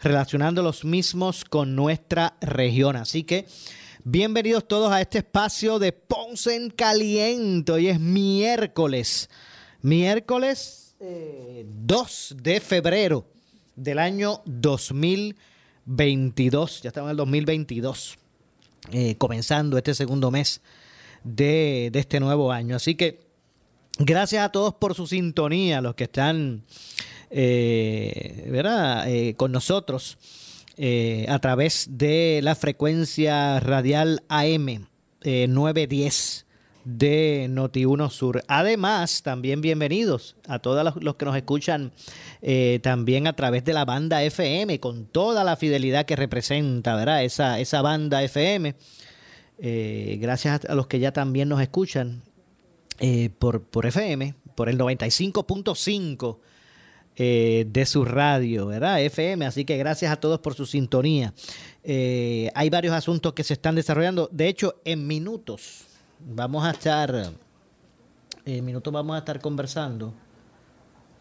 [0.00, 2.96] relacionando los mismos con nuestra región.
[2.96, 3.46] Así que
[4.04, 7.72] bienvenidos todos a este espacio de Ponce en Caliente.
[7.72, 9.30] Hoy es miércoles,
[9.82, 13.26] miércoles 2 eh, de febrero
[13.76, 15.50] del año 2020.
[15.86, 18.18] 22, ya estamos en el 2022,
[18.92, 20.60] eh, comenzando este segundo mes
[21.24, 22.76] de, este nuevo año.
[22.76, 23.26] Así que
[23.98, 26.62] gracias a todos por su sintonía, los que están
[27.30, 29.10] eh, ¿verdad?
[29.10, 30.18] Eh, con nosotros
[31.28, 34.86] a través de la frecuencia radial AM
[35.22, 36.46] 910
[36.84, 38.42] de Noti1 Sur.
[38.48, 41.92] Además, también bienvenidos a todos los, que nos escuchan
[42.42, 47.24] eh, también a través de la banda FM, con toda la fidelidad que representa, ¿verdad?
[47.24, 48.74] Esa, esa banda FM.
[49.58, 52.22] Eh, gracias a los que ya también nos escuchan
[52.98, 56.38] eh, por, por FM, por el 95.5
[57.24, 59.02] de su radio, ¿verdad?
[59.02, 59.44] FM.
[59.44, 61.34] Así que gracias a todos por su sintonía.
[61.84, 64.28] hay varios asuntos que se están desarrollando.
[64.32, 65.84] De hecho, en minutos
[66.18, 67.32] vamos a estar,
[68.44, 70.14] en minutos vamos a estar conversando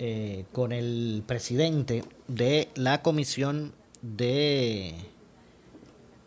[0.01, 4.95] eh, con el presidente de la Comisión de,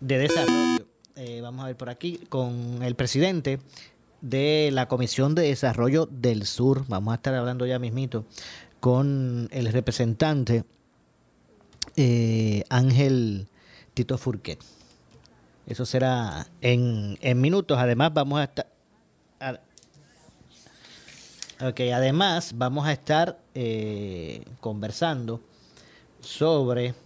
[0.01, 0.87] de Desarrollo.
[1.17, 3.61] Eh, vamos a ver por aquí, con el presidente
[4.21, 6.85] de la Comisión de Desarrollo del Sur.
[6.89, 8.27] Vamos a estar hablando ya mismito
[8.83, 10.65] con el representante
[11.95, 13.47] eh, Ángel
[13.95, 14.59] Tito Furquet.
[15.69, 17.79] Eso será en, en minutos.
[17.79, 18.67] Además, vamos a estar.
[21.61, 25.41] Ok, además, vamos a estar eh, conversando
[26.21, 26.97] sobre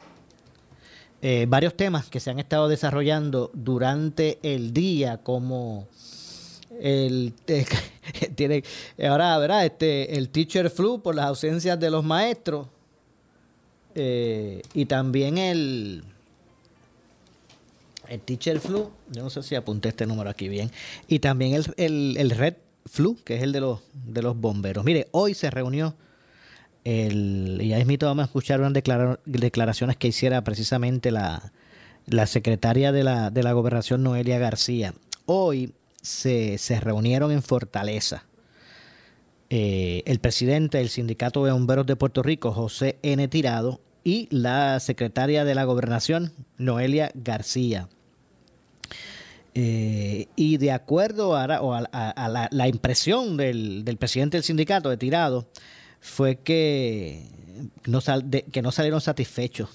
[1.21, 5.89] eh, varios temas que se han estado desarrollando durante el día, como
[6.81, 7.35] el
[8.35, 8.63] tiene
[9.07, 12.69] ahora verdad este el teacher flu por las ausencias de los maestros
[13.95, 16.05] eh, y también el
[18.09, 20.71] el Teacher Flu, yo no sé si apunté este número aquí bien,
[21.09, 22.55] y también el, Red
[22.85, 24.85] Flu, que es el de los, de los bomberos.
[24.85, 25.97] Mire, hoy se reunió,
[26.85, 28.73] el, y ahí mismo vamos a escuchar unas
[29.25, 31.53] declaraciones que hiciera precisamente la,
[32.27, 34.95] secretaria de la, de la gobernación, Noelia García.
[35.25, 35.73] Hoy
[36.07, 38.25] se, reunieron en Fortaleza.
[39.51, 43.27] Eh, el presidente del Sindicato de Bomberos de Puerto Rico, José N.
[43.29, 47.89] Tirado, y la secretaria de la gobernación, Noelia García.
[49.55, 55.47] Eh, y de acuerdo a, la, impresión del, presidente del sindicato de tirado,
[56.01, 57.23] fue que
[57.87, 58.01] no,
[58.53, 59.71] que no salieron satisfechos.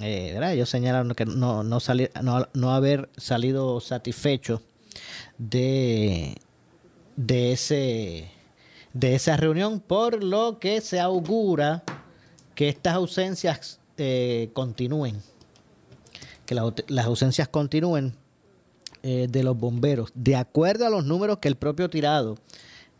[0.00, 1.78] Eh, Ellos señalaron que no, no,
[2.52, 4.60] no, haber salido satisfechos
[5.38, 6.36] de,
[7.16, 8.30] de, ese,
[8.92, 11.84] de esa reunión, por lo que se augura
[12.54, 15.22] que estas ausencias eh, continúen,
[16.44, 18.14] que las ausencias continúen
[19.02, 22.38] eh, de los bomberos, de acuerdo a los números que el propio tirado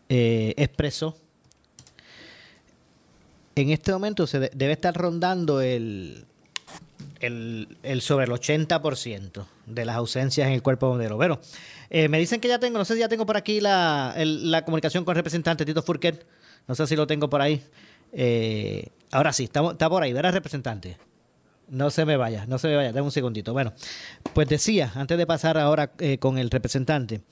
[0.08, 1.16] eh, expresó.
[3.56, 6.26] En este momento se debe estar rondando el,
[7.20, 11.16] el, sobre el 80% de las ausencias en el cuerpo bombero.
[11.16, 11.40] Bueno,
[11.90, 14.14] eh, me dicen que ya tengo, no sé si ya tengo por aquí la,
[14.64, 16.26] comunicación con el representante Tito Furquet.
[16.66, 17.62] No sé si lo tengo por ahí.
[19.12, 20.96] ahora sí, está, está por ahí, ¿verdad, representante?
[21.68, 23.52] No se me vaya, no se me vaya, dame un segundito.
[23.52, 23.72] Bueno,
[24.34, 27.22] pues decía, antes de pasar ahora eh, con el representante,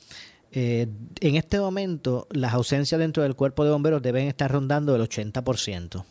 [0.51, 0.89] eh,
[1.21, 6.05] en este momento las ausencias dentro del cuerpo de bomberos deben estar rondando el 80%.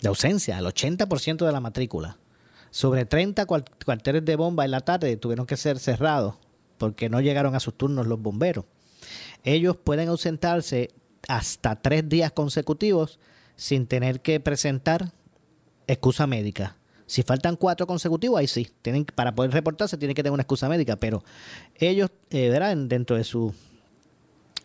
[0.00, 2.18] De ausencia, el 80% de la matrícula.
[2.70, 6.36] Sobre 30 cuarteles de bomba en la tarde tuvieron que ser cerrados
[6.82, 8.64] porque no llegaron a sus turnos los bomberos.
[9.44, 10.90] Ellos pueden ausentarse
[11.28, 13.20] hasta tres días consecutivos
[13.54, 15.12] sin tener que presentar
[15.86, 16.76] excusa médica.
[17.06, 18.66] Si faltan cuatro consecutivos, ahí sí.
[18.82, 21.22] Tienen, para poder reportarse tienen que tener una excusa médica, pero
[21.76, 23.54] ellos, eh, verán, dentro de su,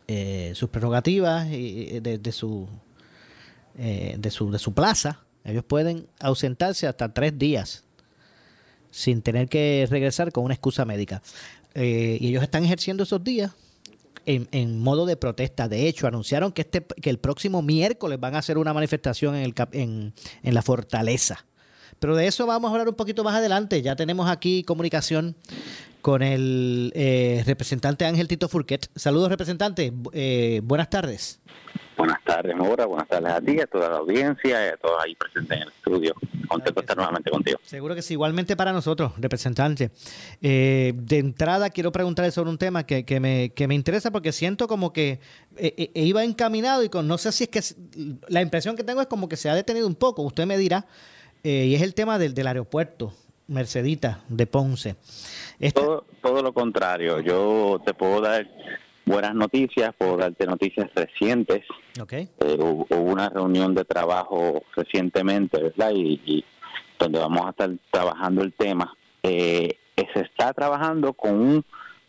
[0.07, 2.67] eh, sus prerrogativas y de, su,
[3.77, 7.83] eh, de, su, de su plaza, ellos pueden ausentarse hasta tres días
[8.89, 11.21] sin tener que regresar con una excusa médica.
[11.83, 13.51] Y ellos están ejerciendo esos días
[14.27, 15.67] en, modo de protesta.
[15.67, 19.43] De hecho, anunciaron que, este, que el próximo miércoles van a hacer una manifestación en,
[19.43, 20.13] el, en,
[20.43, 21.46] en la fortaleza.
[21.99, 23.81] Pero de eso vamos a hablar un poquito más adelante.
[23.81, 25.35] Ya tenemos aquí comunicación
[26.01, 28.89] con el eh, representante Ángel Tito Furquet.
[28.95, 29.91] Saludos, representante.
[30.13, 31.41] Eh, buenas tardes.
[31.97, 32.85] Buenas tardes, Mora.
[32.85, 35.69] Buenas tardes a ti, a toda la audiencia y a todos ahí presentes en el
[35.69, 36.15] estudio.
[36.47, 37.59] Contento de estar nuevamente contigo.
[37.63, 39.91] Seguro que sí, igualmente para nosotros, representante.
[40.41, 44.31] Eh, de entrada, quiero preguntarle sobre un tema que, que, me, que me interesa porque
[44.31, 45.19] siento como que
[45.93, 47.61] iba encaminado y con, no sé si es que
[48.29, 50.21] la impresión que tengo es como que se ha detenido un poco.
[50.21, 50.85] Usted me dirá,
[51.43, 53.13] y es el tema del, del aeropuerto.
[53.47, 54.95] Mercedita de Ponce.
[55.73, 58.45] Todo, todo lo contrario, yo te puedo dar
[59.05, 61.63] buenas noticias, puedo darte noticias recientes.
[61.99, 62.27] Okay.
[62.39, 65.91] Eh, hubo, una reunión de trabajo recientemente, ¿verdad?
[65.95, 66.43] Y,
[66.99, 68.93] donde vamos a estar trabajando el tema.
[69.23, 71.65] Eh, se está trabajando con un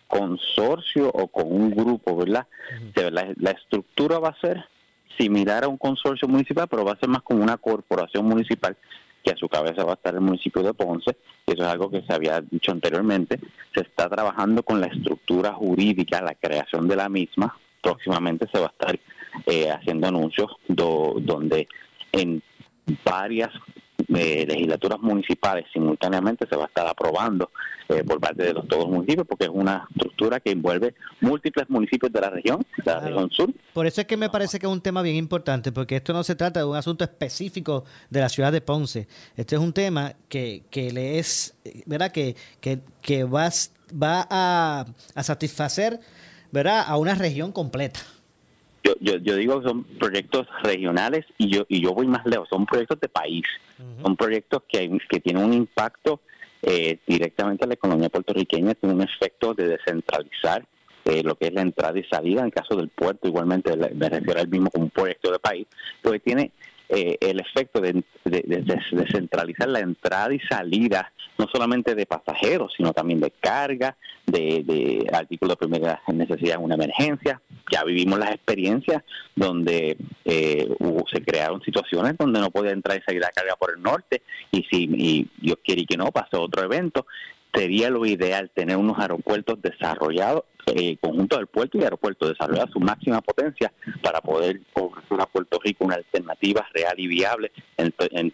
[0.06, 2.46] consorcio o con un grupo, ¿verdad?
[3.10, 4.64] la, estructura va a ser
[5.18, 8.76] similar a un consorcio municipal, pero va a ser más como una corporación municipal
[9.30, 11.16] a su cabeza va a estar el municipio de Ponce,
[11.46, 13.38] y eso es algo que se había dicho anteriormente,
[13.74, 18.66] se está trabajando con la estructura jurídica, la creación de la misma, próximamente se va
[18.66, 18.98] a estar
[19.46, 21.68] eh, haciendo anuncios donde
[22.12, 22.42] en
[23.04, 23.50] varias
[24.14, 27.50] eh, legislaturas municipales simultáneamente se va a estar aprobando
[27.88, 31.68] eh, por parte de los, todos los municipios porque es una estructura que envuelve múltiples
[31.68, 33.52] municipios de la región, de la región sur.
[33.74, 36.24] Por eso es que me parece que es un tema bien importante porque esto no
[36.24, 39.08] se trata de un asunto específico de la ciudad de Ponce.
[39.36, 41.54] Este es un tema que, que le es,
[41.86, 42.10] ¿verdad?
[42.10, 43.50] Que, que, que va,
[43.92, 46.00] va a, a satisfacer,
[46.50, 46.84] ¿verdad?
[46.86, 48.00] A una región completa.
[48.84, 52.48] Yo, yo, yo, digo que son proyectos regionales y yo y yo voy más lejos,
[52.48, 53.44] son proyectos de país,
[54.02, 56.20] son proyectos que, que tienen un impacto
[56.62, 60.64] eh, directamente a la economía puertorriqueña, tiene un efecto de descentralizar
[61.04, 64.40] eh, lo que es la entrada y salida, en caso del puerto igualmente me refiero
[64.40, 65.66] al mismo como un proyecto de país,
[66.02, 66.52] porque tiene
[66.88, 73.20] eh, el efecto de, descentralizar la entrada y salida, no solamente de pasajeros, sino también
[73.20, 73.96] de carga,
[74.26, 77.40] de, artículos de primera necesidad en una emergencia.
[77.70, 79.02] Ya vivimos las experiencias
[79.36, 80.68] donde eh,
[81.12, 84.62] se crearon situaciones donde no podía entrar y salir la carga por el norte y
[84.64, 87.06] si y Dios quiere que no, pasó otro evento
[87.52, 92.80] sería lo ideal tener unos aeropuertos desarrollados, eh, conjunto del puerto y aeropuerto desarrollar su
[92.80, 93.72] máxima potencia
[94.02, 97.50] para poder ofrecer a Puerto Rico una alternativa real y viable,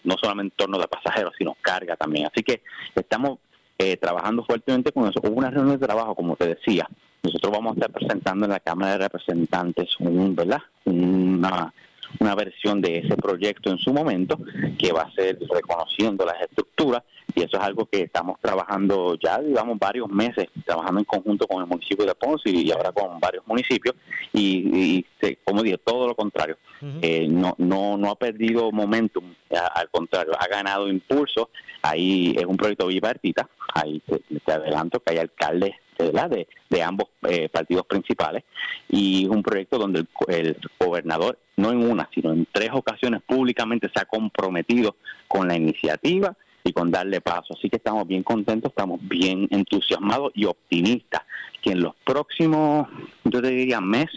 [0.04, 2.26] no solamente en torno de pasajeros, sino carga también.
[2.26, 2.62] Así que
[2.94, 3.38] estamos
[3.78, 5.20] eh, trabajando fuertemente con eso.
[5.22, 6.88] Hubo una reunión de trabajo, como te decía.
[7.22, 10.60] Nosotros vamos a estar presentando en la Cámara de Representantes un, ¿verdad?
[10.84, 11.72] una
[12.20, 14.38] una versión de ese proyecto en su momento
[14.78, 17.02] que va a ser reconociendo las estructuras
[17.34, 21.62] y eso es algo que estamos trabajando ya, digamos, varios meses, trabajando en conjunto con
[21.62, 23.96] el municipio de Ponce y, ahora con varios municipios
[24.32, 25.04] y,
[25.44, 26.56] como dije, todo lo contrario,
[27.02, 31.50] eh, no, no, no ha perdido momentum, al contrario, ha ganado impulso,
[31.82, 37.86] ahí es un proyecto bipartita, ahí te, adelanto que hay alcaldes de, ambos eh, partidos
[37.86, 38.44] principales
[38.88, 44.00] y un proyecto donde el, gobernador no en una sino en tres ocasiones públicamente se
[44.00, 44.96] ha comprometido
[45.28, 47.54] con la iniciativa y con darle paso.
[47.56, 51.22] Así que estamos bien contentos, estamos bien entusiasmados y optimistas
[51.60, 52.88] que en los próximos,
[53.24, 54.08] yo te diría, mes,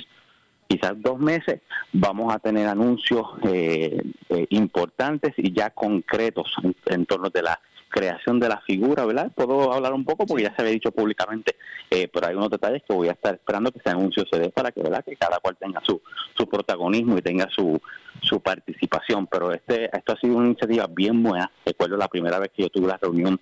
[0.68, 1.62] quizás dos meses,
[1.92, 6.54] vamos a tener anuncios eh, eh, importantes y ya concretos
[6.86, 7.60] en torno de la
[7.98, 9.32] creación de la figura, ¿verdad?
[9.34, 11.56] Puedo hablar un poco porque ya se había dicho públicamente,
[11.90, 14.50] eh, pero hay unos detalles que voy a estar esperando que ese anuncio se dé
[14.50, 15.04] para que, ¿verdad?
[15.04, 16.02] Que cada cual tenga su,
[16.38, 17.80] su protagonismo y tenga su,
[18.22, 19.28] su participación.
[19.28, 21.52] Pero este esto ha sido una iniciativa bien buena.
[21.66, 23.40] Recuerdo la primera vez que yo tuve la reunión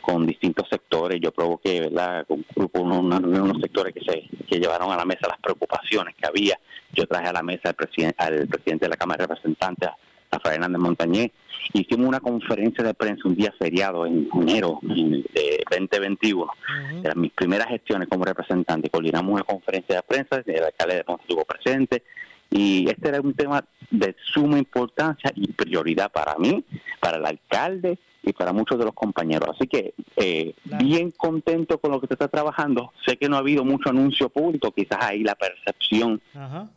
[0.00, 1.20] con distintos sectores.
[1.20, 5.04] Yo provoqué, ¿verdad?, con un grupo, unos, unos sectores que se que llevaron a la
[5.04, 6.58] mesa las preocupaciones que había.
[6.94, 9.90] Yo traje a la mesa al, presidente al presidente de la Cámara de Representantes,
[10.30, 11.32] Rafael Hernández Montañé,
[11.72, 16.50] hicimos una conferencia de prensa un día feriado en enero de 2021.
[17.02, 18.90] Eran mis primeras gestiones como representante.
[18.90, 22.02] Coordinamos una conferencia de prensa, el alcalde de estuvo presente,
[22.50, 26.64] y este era un tema de suma importancia y prioridad para mí,
[27.00, 29.50] para el alcalde y para muchos de los compañeros.
[29.54, 32.92] Así que eh, bien contento con lo que se está trabajando.
[33.06, 36.20] Sé que no ha habido mucho anuncio público, quizás ahí la percepción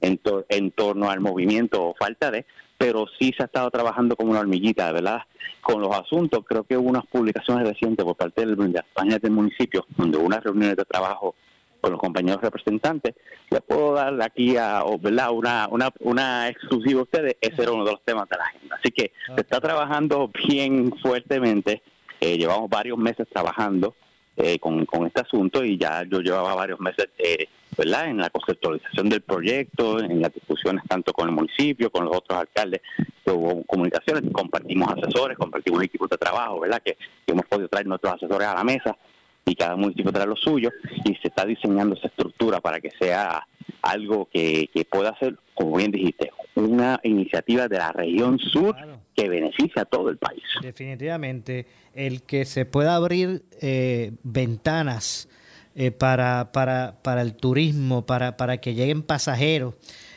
[0.02, 2.46] en, en torno al movimiento o falta de,
[2.82, 5.22] pero sí se ha estado trabajando como una hormiguita, ¿verdad?
[5.62, 9.34] Con los asuntos, creo que hubo unas publicaciones recientes por parte de las páginas del
[9.34, 11.36] municipio, donde hubo unas reuniones de trabajo
[11.80, 13.14] con los compañeros representantes,
[13.52, 15.30] les puedo dar aquí a, ¿verdad?
[15.30, 18.76] Una, una, una exclusiva a ustedes, ese era uno de los temas de la agenda.
[18.80, 21.84] Así que se está trabajando bien fuertemente,
[22.20, 23.94] eh, llevamos varios meses trabajando
[24.38, 27.48] eh, con, con este asunto y ya yo llevaba varios meses eh,
[27.78, 28.08] ¿verdad?
[28.08, 32.40] en la conceptualización del proyecto, en las discusiones tanto con el municipio, con los otros
[32.40, 32.82] alcaldes,
[33.26, 36.82] que hubo comunicaciones, compartimos asesores, compartimos un equipo de trabajo, ¿verdad?
[36.84, 38.98] Que, que hemos podido traer nuestros asesores a la mesa
[39.46, 40.70] y cada municipio trae lo suyo
[41.04, 43.46] y se está diseñando esa estructura para que sea
[43.82, 48.76] algo que, pueda ser, como bien dijiste, una iniciativa de la región sur
[49.16, 50.44] que beneficia a todo el país.
[50.62, 51.66] Definitivamente,
[51.96, 55.28] el que se pueda abrir eh, ventanas
[55.74, 59.76] eh, para, para, para el turismo, para, para que lleguen pasajeros,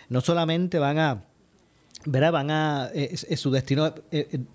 [0.08, 1.25] no solamente van a,
[2.04, 2.32] ¿verdad?
[2.32, 3.94] Van a, eh, su destino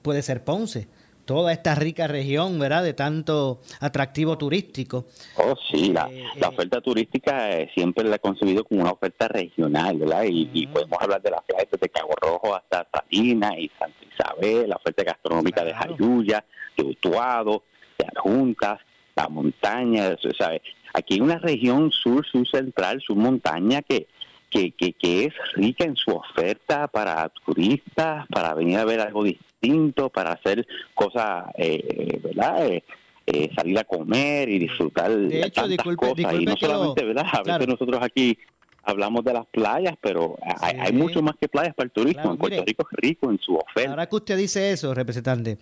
[0.02, 0.88] puede ser Ponce,
[1.30, 2.84] toda esta rica región, ¿verdad?
[2.84, 5.06] De tanto atractivo turístico.
[5.36, 8.94] Oh, sí, la, eh, la eh, oferta turística eh, siempre la he concebido como una
[8.94, 10.24] oferta regional, ¿verdad?
[10.28, 14.78] Y, podemos hablar de las playas desde Cabo Rojo hasta Salinas y Santa Isabel, la
[14.78, 16.44] oferta gastronómica de Jayuya,
[16.76, 17.62] de Utuado,
[18.00, 18.80] de Adjuntas,
[19.16, 20.64] la montaña, ¿sabes?
[20.96, 24.08] Aquí hay una región sur, sur central, sur montaña que,
[24.50, 29.24] que, que, que es rica en su oferta para turistas, para venir a ver algo
[29.24, 32.68] distinto para hacer cosas, eh, ¿verdad?
[32.68, 32.84] Eh,
[33.26, 36.34] eh, salir a comer y disfrutar de hecho, tantas cosas.
[36.34, 37.26] y no solamente, ¿verdad?
[37.32, 38.38] A veces nosotros aquí
[38.84, 42.32] hablamos de las playas, pero hay, mucho más que playas para el turismo.
[42.32, 43.90] en Puerto Rico es rico en su oferta.
[43.90, 45.58] Ahora que usted dice eso, representante,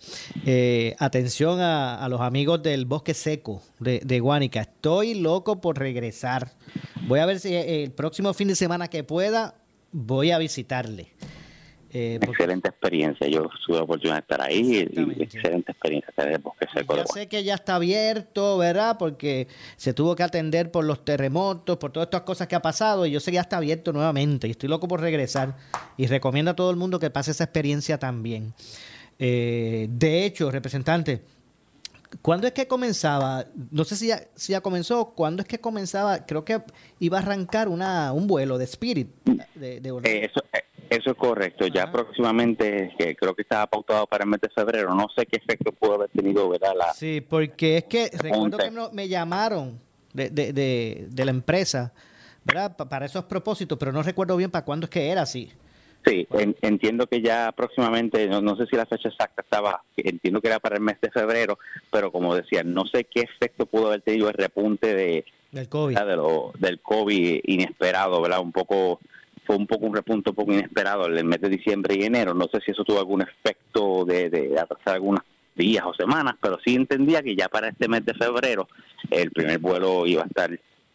[0.98, 4.60] atención a, los amigos del Bosque Seco de, de Guánica.
[4.60, 6.52] Estoy loco por regresar.
[7.06, 9.54] Voy a ver si el próximo fin de semana que pueda
[9.92, 11.12] voy a visitarle.
[11.90, 13.26] Eh, excelente experiencia.
[13.28, 16.96] Yo tuve la oportunidad de estar ahí y excelente experiencia tener bosque seco.
[16.96, 18.96] Ya sé que ya está abierto, ¿verdad?
[18.98, 23.06] Porque se tuvo que atender por los terremotos, por todas estas cosas que ha pasado
[23.06, 25.56] y yo sé que ya está abierto nuevamente y estoy loco por regresar
[25.96, 28.52] y recomiendo a todo el mundo que pase esa experiencia también.
[29.18, 31.22] Eh, de hecho, representante,
[32.22, 33.46] ¿Cuándo es que comenzaba?
[33.70, 35.10] No sé si ya, si ya comenzó.
[35.10, 36.24] ¿Cuándo es que comenzaba?
[36.24, 36.62] Creo que
[37.00, 39.08] iba a arrancar una, un vuelo de Spirit.
[39.54, 40.42] De, eh, eso,
[40.90, 41.66] eso es correcto.
[41.66, 45.38] Ya próximamente, que creo que estaba pautado para el mes de febrero, no sé qué
[45.38, 46.72] efecto pudo haber tenido, ¿verdad?
[46.76, 49.80] La, sí, porque es que recuerdo que me llamaron
[50.12, 50.52] de, de,
[51.08, 51.92] de, la empresa,
[52.44, 52.76] ¿verdad?
[52.76, 55.52] para esos propósitos, pero no recuerdo bien para cuándo es que era así.
[56.06, 56.26] Sí,
[56.62, 60.76] entiendo que ya próximamente, no, sé si la fecha exacta estaba, entiendo que era para
[60.76, 61.58] el mes de febrero,
[61.90, 65.98] pero como decía, no sé qué efecto pudo haber tenido el repunte de, del COVID,
[65.98, 68.40] de lo, del COVID inesperado, ¿verdad?
[68.40, 69.00] Un poco
[69.48, 72.34] fue un poco un repunto un poco inesperado en el mes de diciembre y enero.
[72.34, 75.22] No sé si eso tuvo algún efecto de, de atrasar algunos
[75.54, 78.68] días o semanas, pero sí entendía que ya para este mes de febrero
[79.10, 80.50] el primer vuelo iba a estar,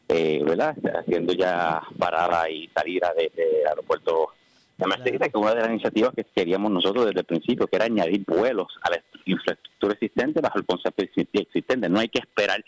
[0.07, 0.75] eh, ¿verdad?
[0.99, 4.29] Haciendo ya parada y salida del de aeropuerto
[4.77, 8.23] de que una de las iniciativas que queríamos nosotros desde el principio, que era añadir
[8.27, 11.89] vuelos a la infraestructura existente bajo el concepto existente.
[11.89, 12.63] No hay que esperar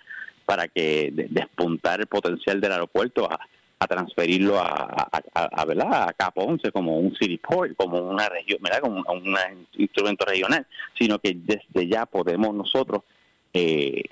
[0.45, 3.39] para que despuntar el potencial del aeropuerto a,
[3.77, 6.09] a transferirlo a, a, a, ¿verdad?
[6.09, 8.81] a Cap 11 como un city port, como una región, ¿verdad?
[8.81, 9.35] como un,
[9.77, 10.65] instrumento regional,
[10.97, 13.03] sino que desde ya podemos nosotros
[13.53, 14.03] eh,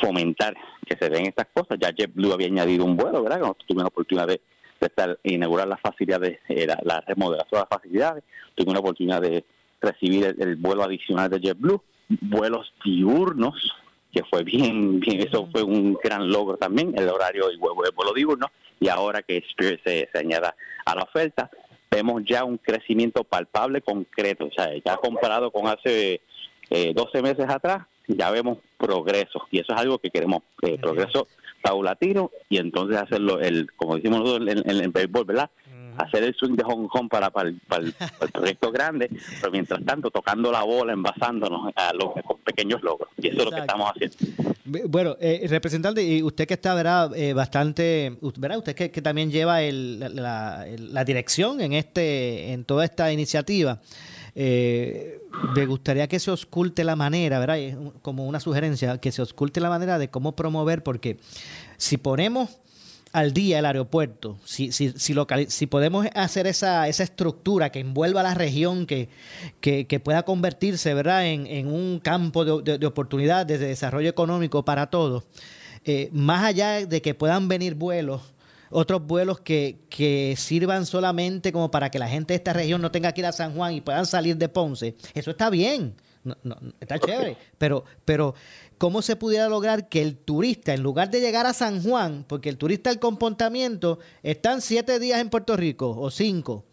[0.00, 0.54] fomentar
[0.86, 1.78] que se den estas cosas.
[1.80, 3.38] Ya JetBlue había añadido un vuelo, ¿verdad?
[3.38, 4.40] Cuando tuvimos la oportunidad de,
[4.80, 9.44] estar, inaugurar las facilidades, eh, la, la, remodelación de las facilidades, tuvimos la oportunidad de
[9.80, 11.82] recibir el, vuelo adicional de JetBlue,
[12.20, 13.74] vuelos diurnos,
[14.12, 17.94] que fue bien, bien, eso fue un gran logro también, el horario y vuelo, el
[17.94, 18.50] vuelo diurno,
[18.80, 21.50] y ahora que Spirit se, añada a la oferta,
[21.90, 24.46] vemos ya un crecimiento palpable, concreto.
[24.46, 26.22] O sea, ya comparado con hace
[26.70, 29.46] eh, 12 meses atrás, ya vemos progreso.
[29.50, 31.28] Y eso es algo que queremos, eh, progreso
[31.62, 35.50] paulatino y entonces hacerlo, el como decimos nosotros en, el béisbol, ¿verdad?
[35.96, 37.94] Hacer el swing de Hong Kong para, para, el,
[38.32, 42.12] proyecto grande, pero mientras tanto tocando la bola, envasándonos a los
[42.44, 43.08] pequeños logros.
[43.18, 44.16] Y eso es lo que estamos haciendo.
[44.64, 47.14] Bueno, eh, representante, y usted que está, ¿verdad?
[47.16, 48.58] Eh, bastante, ¿verdad?
[48.58, 53.80] Usted que, que también lleva el, la, la, dirección en, este, en toda esta iniciativa.
[54.34, 55.20] Eh,
[55.54, 57.58] me gustaría que se osculte la manera, ¿verdad?
[58.02, 61.18] Como una sugerencia, que se osculte la manera de cómo promover, porque
[61.76, 62.60] si ponemos
[63.12, 65.14] al día el aeropuerto, si, si, si,
[65.48, 69.08] si podemos hacer esa, esa estructura que envuelva a la región, que,
[69.60, 71.26] que, pueda convertirse ¿verdad?
[71.26, 75.24] En, en un campo de, de, oportunidad de desarrollo económico para todos,
[75.84, 78.22] eh, más allá de que puedan venir vuelos
[78.70, 82.92] otros vuelos que, que sirvan solamente como para que la gente de esta región no
[82.92, 84.94] tenga que ir a San Juan y puedan salir de Ponce.
[85.12, 88.34] Eso está bien, no, no, está chévere, pero, pero
[88.78, 92.48] ¿cómo se pudiera lograr que el turista, en lugar de llegar a San Juan, porque
[92.48, 96.66] el turista el comportamiento, están siete días en Puerto Rico o cinco,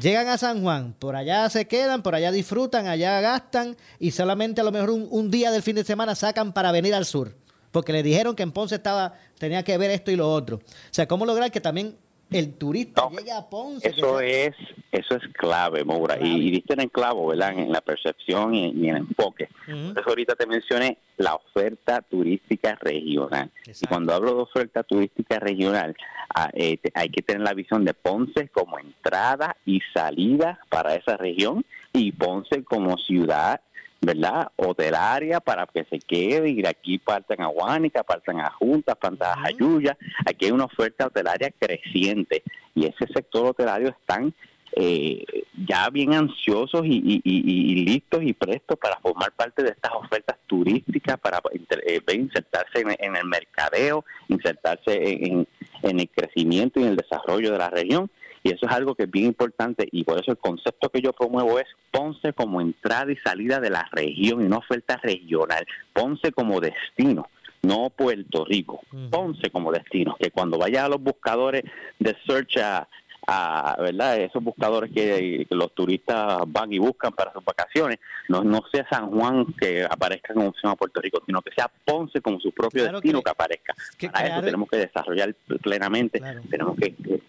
[0.00, 4.60] llegan a San Juan, por allá se quedan, por allá disfrutan, allá gastan y solamente
[4.60, 7.34] a lo mejor un, un día del fin de semana sacan para venir al sur?
[7.70, 10.56] Porque le dijeron que en Ponce estaba, tenía que ver esto y lo otro.
[10.56, 11.96] O sea, ¿cómo lograr que también
[12.30, 13.88] el turista No, llegue a Ponce?
[13.88, 14.52] Eso es,
[14.92, 16.16] eso es clave, Moura.
[16.16, 16.28] Clave.
[16.28, 17.52] Y, y diste en el clavo, ¿verdad?
[17.58, 19.48] En la percepción y, y en el enfoque.
[19.66, 23.50] Eso ahorita te mencioné la oferta turística regional.
[23.66, 25.94] Y cuando hablo de oferta turística regional,
[26.34, 31.16] ah, eh, hay que tener la visión de Ponce como entrada y salida para esa
[31.16, 33.60] región y Ponce como ciudad,
[34.00, 34.50] ¿verdad?
[34.56, 39.28] Hotelaria para que se quede y de aquí partan a Guánica, partan a Juntas, partan
[39.28, 39.36] a.
[39.42, 39.96] Jayuya.
[40.24, 42.42] Aquí hay una oferta hotelaria creciente
[42.74, 44.32] y ese sector hotelario están
[44.76, 45.24] eh,
[45.66, 49.90] ya bien ansiosos y, y- y- y listos y prestos para formar parte de estas
[49.92, 51.40] ofertas turísticas, para
[51.84, 54.94] eh, insertarse en, en el mercadeo, insertarse
[55.26, 55.46] en,
[55.82, 58.10] en el crecimiento y en el desarrollo de la región.
[58.42, 61.12] Y eso es algo que es bien importante y por eso el concepto que yo
[61.12, 65.66] promuevo es Ponce como entrada y salida de la región y una oferta regional.
[65.92, 67.28] Ponce como destino
[67.62, 68.80] no Puerto Rico.
[69.10, 71.62] Ponce como destino, que cuando vaya a los buscadores
[71.98, 72.88] de search a,
[73.26, 74.18] a, ¿verdad?
[74.18, 77.98] Esos buscadores que, los turistas van y buscan para sus vacaciones,
[78.30, 81.70] no, no sea San Juan que aparezca como opción a Puerto Rico, sino que sea
[81.84, 83.74] Ponce como su propio Claro destino que- que, aparezca.
[83.98, 86.40] que Para crear- eso tenemos que desarrollar plenamente, Claro.
[86.50, 87.20] tenemos que que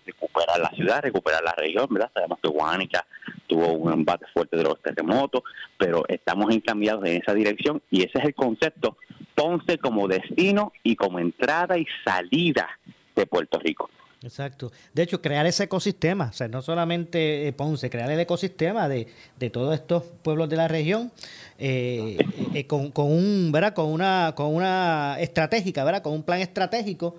[0.42, 2.12] recuperar la ciudad, recuperar la región, ¿verdad?
[2.14, 3.06] Sabemos que Guánica
[3.48, 5.44] tuvo un embate fuerte de los terremotos,
[5.78, 8.98] pero estamos encaminados en esa dirección y ese es el concepto,
[9.36, 12.70] Ponce como destino y como entrada y salida
[13.16, 13.90] de Puerto Rico.
[14.24, 14.72] Exacto.
[14.94, 19.08] De hecho, crear ese ecosistema, o sea, no solamente eh, Ponce, crear el ecosistema de,
[19.40, 21.12] de todos estos pueblos de la región,
[21.58, 22.18] eh,
[22.54, 23.74] eh, con, con un, ¿verdad?
[23.74, 26.04] Con una, con una estratégica, ¿verdad?
[26.04, 27.16] Con un plan estratégico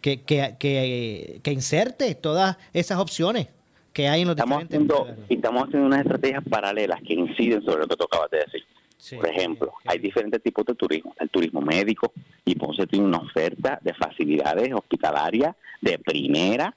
[0.00, 3.48] que, que, que, que inserte todas esas opciones
[3.92, 7.62] que hay en los Estamos diferentes haciendo, y estamos haciendo unas estrategias paralelas que inciden
[7.64, 8.64] sobre lo que tú acabas de decir.
[8.96, 11.14] Sí, Por ejemplo, hay diferentes tipos de turismo.
[11.18, 12.12] El turismo médico
[12.44, 16.74] y Ponce tiene una oferta de facilidades hospitalarias de primera,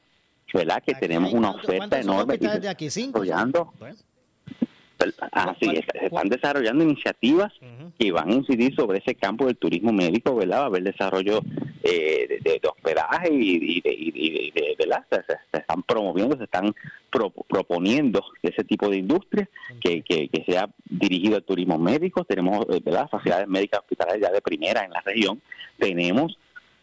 [0.53, 0.81] ¿verdad?
[0.83, 2.89] Que Aquí tenemos una oferta ¿cuántos son enorme y de aquí?
[2.89, 3.19] ¿Cinco?
[3.21, 3.95] desarrollando, Bueno,
[5.31, 7.51] así ¿Cuál- es, se están desarrollando iniciativas
[7.99, 10.59] que van a incidir sobre ese campo del turismo médico, ¿verdad?
[10.59, 11.41] Va a haber desarrollo
[11.83, 15.05] eh, de, hospedaje y, y de, y de- ¿verdad?
[15.09, 16.73] Se, están promoviendo, se están
[17.09, 19.49] pro- proponiendo ese tipo de industria
[19.81, 22.23] que, que, que sea dirigido al turismo médico.
[22.25, 23.09] Tenemos, eh, ¿verdad?
[23.09, 25.41] Facilidades médicas hospitalarias ya de primera en la región.
[25.77, 26.37] Tenemos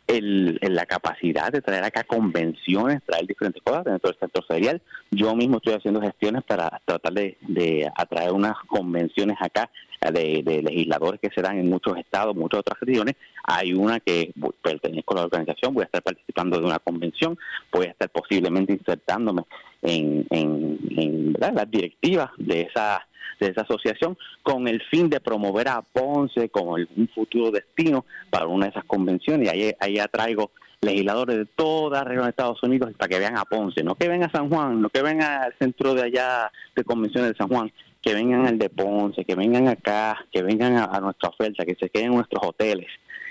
[0.06, 4.82] el, el- la capacidad de traer acá convenciones, traer diferentes cosas dentro del sector ferial.
[5.10, 11.20] Yo mismo estoy haciendo gestiones para tratar de, de atraer unas convenciones acá de, legisladores
[11.20, 13.16] que se dan en muchos estados, muchas otras regiones.
[13.44, 14.32] Hay una que
[14.62, 17.38] pertenezco a la organización, voy a estar participando de una convención,
[17.70, 19.42] voy a estar posiblemente insertándome
[19.82, 23.06] en, en, en, las directivas de esa
[23.38, 28.46] de esa asociación con el fin de promover a Ponce como un futuro destino para
[28.46, 29.48] una de esas convenciones.
[29.48, 30.50] Y ahí, ahí atraigo
[30.82, 34.08] legisladores de toda la región de Estados Unidos para que vean a Ponce, no que
[34.08, 37.48] vengan a San Juan, no que vengan al centro de allá de convenciones de San
[37.48, 41.64] Juan, que vengan al de Ponce, que vengan acá, que vengan a, a nuestra oferta,
[41.64, 42.88] que se queden en nuestros hoteles.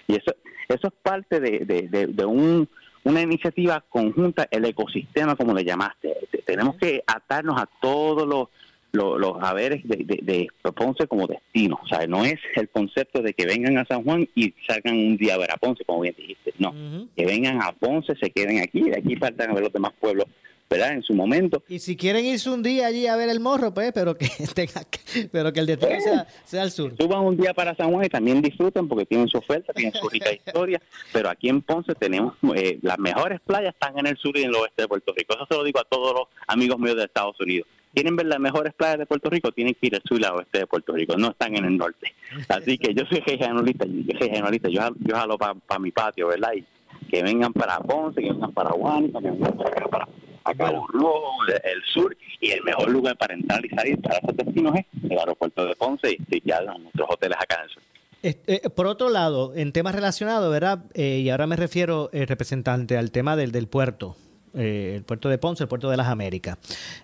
[0.08, 0.34] Y eso,
[0.68, 2.68] eso es parte de, de, de- de un,
[3.04, 6.16] una iniciativa conjunta, el ecosistema, como le llamaste.
[6.32, 8.48] Te- Tenemos que atarnos a todos los,
[8.92, 11.80] los, los haberes de, de, de Ponce como destino.
[11.84, 15.18] O sea, no es el concepto de que vengan a San Juan y salgan un
[15.18, 16.54] día a ver a Ponce, como bien dijiste.
[16.60, 16.74] No,
[17.16, 20.26] que vengan a Ponce, se queden aquí, de aquí partan a ver los demás pueblos,
[20.70, 20.94] ¿verdad?
[20.94, 21.64] En su momento.
[21.68, 24.84] Y si quieren irse un día allí a ver el morro, pues, pero que tenga
[24.84, 26.94] que- pero que el destino sea, sea al sur.
[27.00, 30.08] Suban un día para San Juan y también disfruten porque tienen su oferta, tienen su
[30.10, 30.80] rica historia,
[31.14, 34.50] pero aquí en Ponce tenemos eh, las mejores playas están en el sur y en
[34.50, 35.34] el oeste de Puerto Rico.
[35.36, 37.68] Eso se lo digo a todos los amigos míos de Estados Unidos.
[37.92, 39.52] ¿Quieren ver las mejores playas de Puerto Rico?
[39.52, 41.76] Tienen que ir al sur y al oeste de Puerto Rico, no están en el
[41.76, 42.14] norte.
[42.48, 44.30] Así que yo soy regionalista, yo soy
[44.72, 46.52] yo, yo jalo para mi patio, ¿verdad?
[46.56, 46.64] Y
[47.10, 49.58] que vengan para Ponce, que vengan para Guánica, que vengan
[49.90, 50.08] para
[50.44, 54.36] a Cabo Rojo, el, sur, y el mejor lugar para entrar y salir para esos
[54.38, 57.84] destinos es el aeropuerto de Ponce y, ya nuestros hoteles acá en el sur.
[58.22, 60.80] Este, eh, por otro lado, en temas relacionados, ¿verdad?
[60.94, 64.16] Eh, y ahora me refiero, eh, representante, al tema del, del puerto,
[64.54, 66.58] eh, el puerto de Ponce, el puerto de las Américas.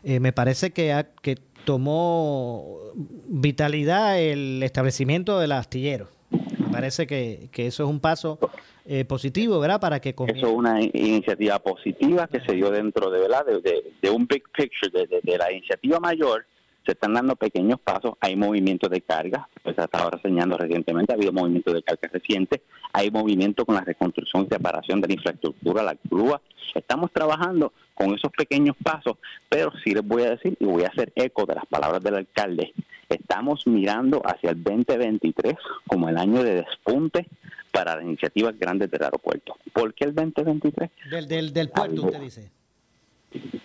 [0.04, 2.80] Me parece que, ha- que tomó
[3.28, 6.10] vitalidad el establecimiento del astillero.
[6.32, 8.39] Me parece que, que eso es un paso
[8.88, 9.80] eh, positivo, ¿verdad?
[9.80, 13.43] Para que Eso es una iniciativa positiva que se dio dentro de, ¿verdad?
[13.45, 16.45] de, un big picture, de, la iniciativa mayor.
[16.86, 21.15] Se están dando pequeños pasos, hay movimiento de carga, pues hasta ahora señalando recientemente, ha
[21.15, 22.62] habido movimiento de carga reciente,
[22.93, 26.39] hay movimiento con la reconstrucción y separación de la infraestructura, la grúa.
[26.76, 29.17] Estamos trabajando con esos pequeños pasos,
[29.50, 32.17] pero sí les voy a decir y voy a hacer eco de las palabras del
[32.17, 32.71] alcalde.
[33.10, 35.56] Estamos mirando hacia el 2023
[35.88, 37.26] como el año de despunte
[37.75, 39.57] para las iniciativas grandes del aeropuerto.
[39.73, 40.89] ¿Por qué el 2023?
[41.11, 42.49] Del, del, del puerto, usted dice.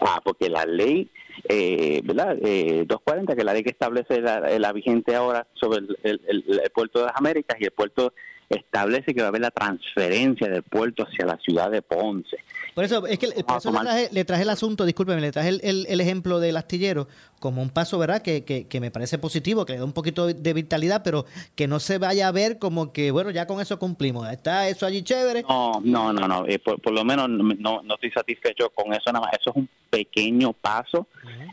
[0.01, 1.09] Ah, porque la ley,
[1.49, 2.37] eh, ¿verdad?
[2.43, 6.99] Eh, 240, que es la ley que establece la, vigente ahora sobre el, el, puerto
[6.99, 8.13] de las Américas y el puerto
[8.49, 12.37] establece que va a haber la transferencia del puerto hacia la ciudad de Ponce.
[12.75, 13.73] Por eso, es que por eso
[14.13, 18.23] le, traje, el asunto, discúlpeme, le traje el, ejemplo del astillero como un paso, ¿verdad?
[18.23, 21.81] Que, que, me parece positivo, que le da un poquito de vitalidad, pero que no
[21.81, 24.31] se vaya a ver como que, bueno, ya con eso cumplimos.
[24.31, 25.43] Está eso allí chévere.
[25.49, 26.47] No, no, no, no.
[26.47, 29.35] Eh, por, lo menos no, no estoy satisfecho con eso nada más.
[29.41, 31.07] Eso es un pequeño paso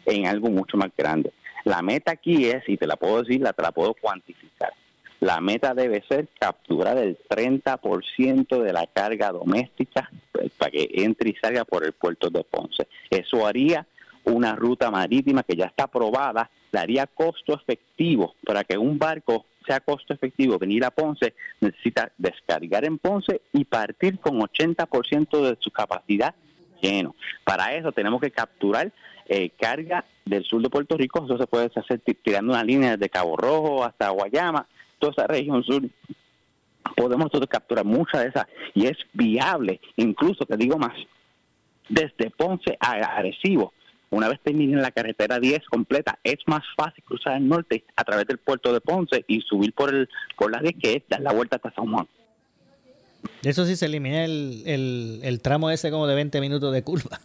[0.06, 1.32] en algo mucho más grande.
[1.66, 4.74] La meta aquí es, y te la puedo decir, la, te la puedo cuantificar
[5.20, 10.12] la meta debe ser capturar el 30% de la carga doméstica
[10.58, 12.88] para que entre y salga por el puerto de Ponce.
[13.10, 13.86] Eso haría
[14.24, 19.80] una ruta marítima que ya está aprobada, daría costo efectivo para que un barco sea
[19.80, 25.72] costo efectivo venir a Ponce, necesita descargar en Ponce y partir con 80% de su
[25.72, 26.34] capacidad
[26.82, 27.16] lleno.
[27.44, 28.92] Para eso tenemos que capturar
[29.28, 33.10] eh, carga del sur de Puerto Rico, eso se puede hacer tirando una línea desde
[33.10, 34.68] Cabo Rojo hasta Guayama,
[35.00, 35.84] toda esa región sur,
[36.96, 40.96] podemos nosotros capturar mucha de esa y es viable, incluso te digo más,
[41.90, 43.74] desde Ponce a Arecibo,
[44.10, 48.26] una vez terminen la carretera 10 completa, es más fácil cruzar el norte a través
[48.28, 51.34] del puerto de Ponce y subir por el por la 10 que es dar la
[51.34, 52.08] vuelta hasta San Juan.
[53.44, 57.20] Eso sí se elimina el, el, el tramo ese como de 20 minutos de curva.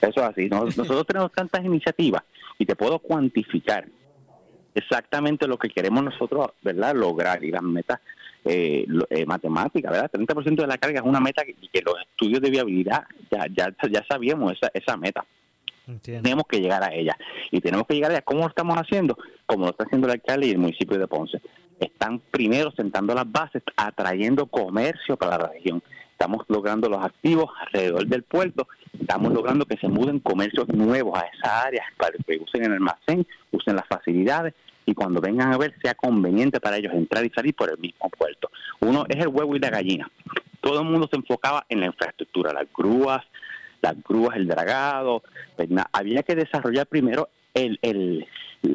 [0.00, 0.48] Eso es así.
[0.48, 2.22] Nosotros tenemos tantas iniciativas
[2.58, 3.86] y te puedo cuantificar
[4.76, 6.94] exactamente lo que queremos nosotros, ¿verdad?
[6.94, 8.00] Lograr y las metas
[8.44, 10.10] eh, eh, matemáticas, ¿verdad?
[10.12, 14.04] 30% de la carga es una meta que, los estudios de viabilidad ya ya, ya
[14.08, 15.24] sabíamos esa, esa meta.
[16.02, 17.16] Tenemos que llegar a ella.
[17.50, 18.22] Y tenemos que llegar a ella.
[18.22, 19.16] ¿Cómo lo estamos haciendo?
[19.46, 21.40] Como lo está haciendo el alcalde y el municipio de Ponce.
[21.78, 25.82] Están primero sentando las bases, atrayendo comercio para la región.
[26.18, 28.66] Estamos logrando los activos alrededor del puerto.
[28.98, 33.26] Estamos logrando que se muden comercios nuevos a esa área para que usen el almacén,
[33.52, 34.54] usen las facilidades
[34.86, 38.08] y cuando vengan a ver sea conveniente para ellos entrar y salir por el mismo
[38.08, 38.50] puerto.
[38.80, 40.10] Uno es el huevo y la gallina.
[40.62, 43.22] Todo el mundo se enfocaba en la infraestructura, las grúas,
[43.82, 45.22] las grúas, el dragado.
[45.92, 48.26] Había que desarrollar primero el, el,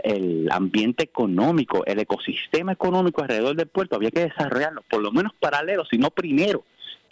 [0.03, 3.95] el ambiente económico, el ecosistema económico alrededor del puerto.
[3.95, 6.63] Había que desarrollarlo, por lo menos paralelo, si no primero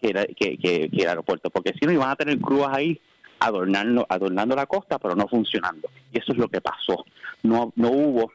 [0.01, 2.99] que, que, que, que el aeropuerto, porque si no iban a tener grúas ahí
[3.39, 5.89] adornando, adornando la costa, pero no funcionando.
[6.11, 7.05] Y eso es lo que pasó.
[7.43, 8.31] No, no hubo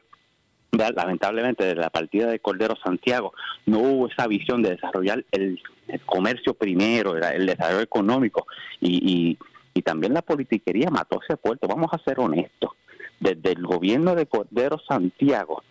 [0.77, 3.33] lamentablemente de la partida de Cordero Santiago
[3.65, 5.61] no hubo esa visión de desarrollar el,
[6.05, 8.47] comercio primero, el desarrollo económico
[8.81, 9.37] y,
[9.73, 11.67] y, también la politiquería mató ese puerto.
[11.67, 12.71] Vamos a ser honestos,
[13.19, 15.61] desde el gobierno de Cordero Santiago,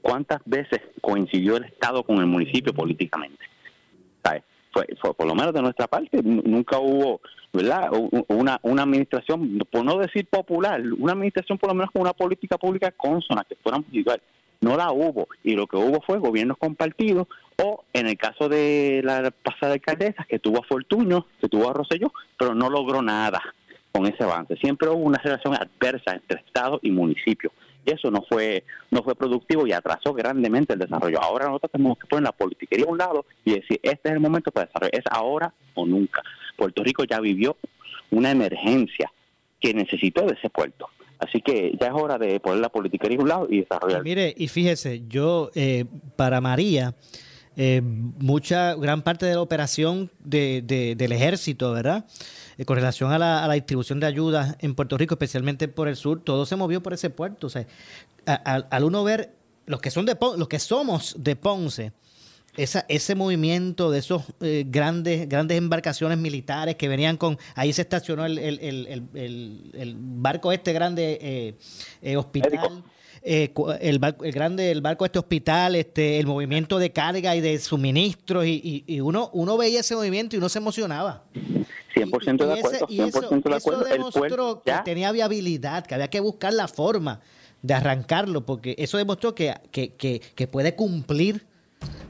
[0.00, 3.44] ¿cuántas veces coincidió el Estado con el municipio políticamente?
[4.72, 7.20] Fue, por lo menos de nuestra parte, nunca hubo
[7.52, 7.90] ¿verdad?
[8.28, 12.58] Una, una administración, por no decir popular, una administración por lo menos con una política
[12.58, 14.20] pública consona, que fuéramos igual
[14.60, 17.28] no la hubo y lo que hubo fue gobiernos compartidos
[17.62, 21.72] o en el caso de la pasada alcaldesa que tuvo a Fortuño, que tuvo a
[21.72, 23.42] Rosselló, pero no logró nada
[23.92, 24.56] con ese avance.
[24.56, 27.52] Siempre hubo una relación adversa entre Estado y municipio.
[27.84, 31.20] Eso no fue no fue productivo y atrasó grandemente el desarrollo.
[31.22, 34.20] Ahora nosotros tenemos que poner la politiquería a un lado y decir, este es el
[34.20, 34.94] momento para desarrollar.
[34.94, 36.22] Es ahora o nunca.
[36.56, 37.56] Puerto Rico ya vivió
[38.10, 39.10] una emergencia
[39.60, 40.88] que necesitó de ese puerto.
[41.18, 44.04] Así que ya es hora de poner la política a un lado y desarrollar.
[44.04, 46.94] mire, y fíjese, yo eh, para María,
[47.56, 50.62] eh, mucha, gran parte de la operación de,
[50.96, 52.06] del ejército, ¿verdad?
[52.58, 56.20] Eh, con relación a la, distribución de ayuda en Puerto Rico, especialmente por el sur,
[56.22, 57.46] todo se movió por ese puerto.
[57.46, 57.66] O sea,
[58.26, 59.34] al uno ver
[59.66, 61.92] los que son de los que somos de Ponce,
[62.56, 67.82] esa, ese movimiento de esos eh, grandes, grandes embarcaciones militares que venían con, ahí se
[67.82, 68.58] estacionó el, el,
[69.14, 71.54] el, el barco este grande eh,
[72.02, 72.82] eh, hospital.
[73.22, 77.58] el, barco, el grande el barco este hospital este el movimiento de carga y de
[77.58, 81.24] suministros y, y, uno uno veía ese movimiento y uno se emocionaba
[82.06, 86.68] 100% de acuerdo 100% de acuerdo demostró que tenía viabilidad que había que buscar la
[86.68, 87.20] forma
[87.62, 91.46] de arrancarlo porque eso demostró que, que, que, que puede cumplir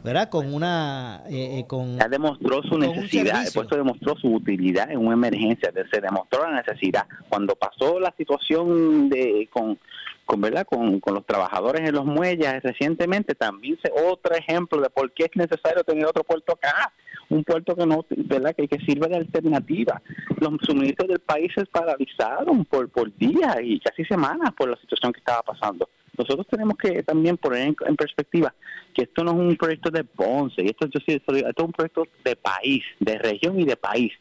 [0.02, 0.28] ¿verdad?
[0.30, 1.22] Con una...
[1.28, 6.00] Eh, con, ya demostró su necesidad, el puesto demostró su utilidad en una emergencia, se
[6.00, 7.06] demostró la necesidad.
[7.28, 9.78] Cuando pasó la situación de con
[10.24, 14.90] con verdad con, con, los trabajadores en los muelles recientemente también se otro ejemplo de
[14.90, 16.92] por qué es necesario tener otro puerto acá
[17.30, 20.00] un puerto que no verdad que, que sirve de alternativa
[20.40, 25.12] los suministros del país se paralizaron por por días y casi semanas por la situación
[25.12, 25.88] que estaba pasando
[26.18, 28.52] nosotros tenemos que también poner en, perspectiva
[28.92, 32.34] que esto no es un proyecto de Ponce, esto, yo esto es un proyecto de
[32.34, 34.12] país, de región y de país.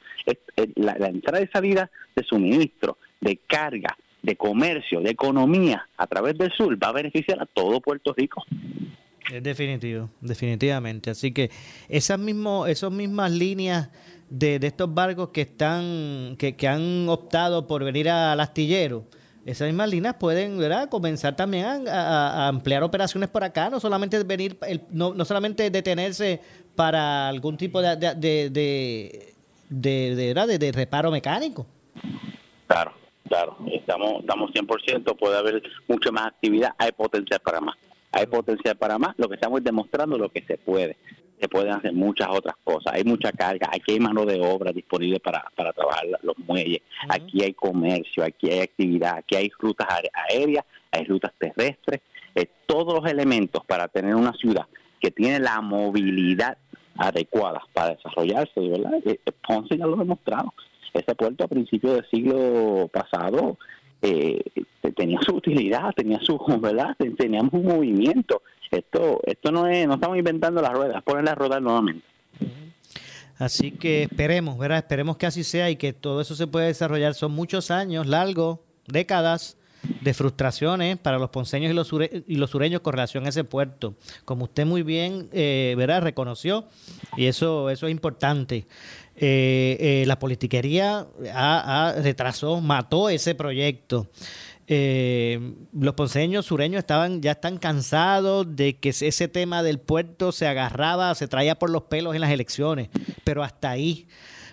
[0.75, 6.37] la, la entrada y salida de suministro, de carga, de comercio, de economía a través
[6.37, 8.43] del sur va a beneficiar a todo Puerto Rico.
[9.31, 11.09] Es definitivo, definitivamente.
[11.09, 11.51] Así que
[11.89, 13.89] esas, mismo, esas mismas líneas
[14.29, 19.03] de, estos barcos que están que, han optado por venir al astillero,
[19.45, 20.89] esas mismas líneas pueden ¿verdad?
[20.89, 24.57] comenzar también a, ampliar operaciones por acá, no solamente venir,
[24.91, 26.41] no, no solamente detenerse
[26.75, 29.33] para algún tipo de, de, de,
[29.69, 31.65] de, de reparo mecánico.
[32.67, 32.93] Claro.
[33.27, 37.75] Claro, estamos, estamos 100%, puede haber mucha más actividad, hay potencial para más.
[38.17, 40.97] Hay potencial para más, lo que estamos demostrando lo que se puede.
[41.39, 45.19] Se pueden hacer muchas otras cosas, hay mucha carga, aquí hay mano de obra disponible
[45.19, 49.87] para, para trabajar los muelles, aquí hay comercio, aquí hay actividad, aquí hay rutas
[50.31, 52.01] aéreas, hay rutas terrestres,
[52.33, 54.65] eh, todos los elementos para tener una ciudad
[54.99, 56.57] que tiene la movilidad
[56.97, 58.93] adecuada para desarrollarse, ¿verdad?
[59.05, 60.53] Eh, Ponce ya lo ha demostrado.
[60.91, 63.59] Ese puerto a principios del siglo pasado
[64.01, 64.41] eh,
[64.95, 66.95] tenía su utilidad, tenía su, ¿verdad?
[67.17, 68.41] Teníamos un movimiento.
[68.69, 72.05] Esto, esto no es, no estamos inventando las ruedas, ponerlas a rodar nuevamente.
[73.39, 74.79] Así que esperemos, ¿verdad?
[74.79, 77.13] Esperemos que así sea y que todo eso se pueda desarrollar.
[77.13, 79.57] Son muchos años, largos, décadas
[80.01, 81.91] de frustraciones para los ponceños y los,
[82.27, 83.95] y los sureños con relación a ese puerto.
[84.25, 86.01] Como usted muy bien, eh, ¿verdad?
[86.01, 86.65] Reconoció
[87.15, 88.65] y eso, eso es importante.
[89.19, 94.07] Eh, eh, la politiquería ha, retrasó, mató ese proyecto.
[94.67, 100.45] Eh, los ponceños sureños estaban ya están cansados de que ese tema del puerto se
[100.45, 102.89] agarraba, se traía por los pelos en las elecciones,
[103.23, 104.07] pero hasta ahí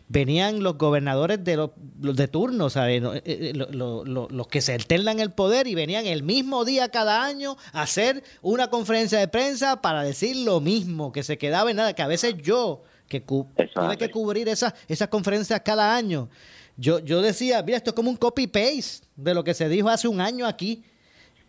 [0.09, 3.03] venían los gobernadores de los, de turno, ¿sabes?
[3.03, 8.23] los que se alternan el poder y venían el mismo día cada año a hacer
[8.41, 12.07] una conferencia de prensa para decir lo mismo, que se quedaba en nada, que a
[12.07, 16.29] veces yo que tiene que cubrir esas, esas conferencias cada año.
[16.77, 20.09] Yo, yo decía, mira, esto es como un copy-paste de lo que se dijo hace
[20.09, 20.83] un año aquí.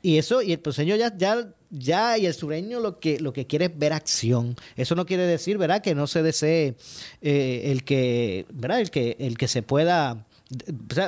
[0.01, 3.47] Y eso, y el proseño ya, ya, ya, y el sureño lo que, lo que
[3.47, 4.55] quiere es ver acción.
[4.75, 6.75] Eso no quiere decir, ¿verdad?, que no se desee
[7.23, 10.27] eh, el que, ¿verdad?, el que, el que se pueda,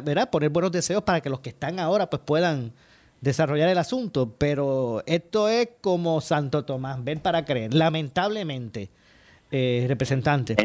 [0.03, 2.73] ¿verdad?, poner buenos deseos para que los que están ahora, pues puedan
[3.21, 4.33] desarrollar el asunto.
[4.35, 7.75] Pero esto es como Santo Tomás, ven para creer.
[7.75, 8.89] Lamentablemente,
[9.51, 10.55] eh, representante.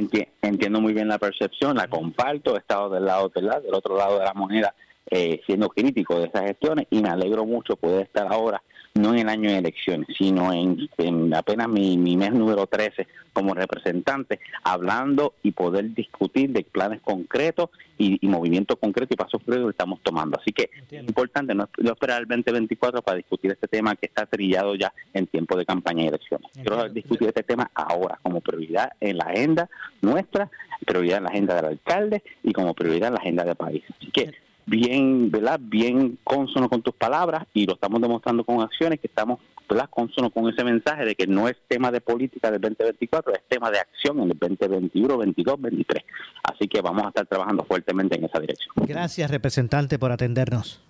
[0.42, 4.18] entiendo muy bien la percepción, la comparto, he estado del lado del, del otro lado
[4.18, 4.74] de la moneda
[5.10, 8.62] eh, siendo crítico de esas gestiones y me alegro mucho poder estar ahora
[8.94, 14.40] no en el año de elecciones, sino en, apenas mi, mes número 13 como representante,
[14.62, 20.00] hablando y poder discutir de planes concretos y, movimientos concretos y pasos concretos que estamos
[20.02, 20.38] tomando.
[20.38, 24.74] Así que es importante no, esperar el 2024 para discutir este tema que está trillado
[24.74, 26.50] ya en tiempo de campaña y elecciones.
[26.52, 29.70] Quiero discutir este tema ahora como prioridad en la agenda
[30.02, 30.50] nuestra,
[30.84, 33.82] prioridad en la agenda del alcalde y como prioridad en la agenda del país.
[33.96, 34.32] Así que
[34.66, 35.60] bien, ¿verdad?
[35.62, 39.88] Bien consono con tus palabras y lo estamos demostrando con acciones que estamos, ¿verdad?
[39.90, 43.70] Consono con ese mensaje de que no es tema de política del 2024, es tema
[43.70, 46.04] de acción en el 2021, 22, 23.
[46.44, 48.74] Así que vamos a estar trabajando fuertemente en esa dirección.
[48.76, 50.82] Gracias, representante, por atendernos.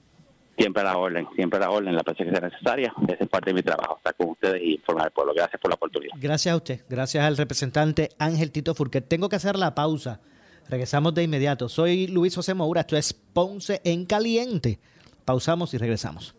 [0.57, 2.95] Siempre a la orden, siempre a la orden, la presencia sea necesaria.
[3.09, 5.33] Esa es parte de mi trabajo, estar con ustedes y informar al pueblo.
[5.35, 6.15] Gracias por la oportunidad.
[6.21, 9.09] Gracias a usted, gracias al representante Ángel Tito Furquet.
[9.09, 10.21] Tengo que hacer la pausa.
[10.69, 11.69] Regresamos de inmediato.
[11.69, 14.79] Soy Luis José Moura, esto es Ponce en Caliente.
[15.25, 16.35] Pausamos y regresamos.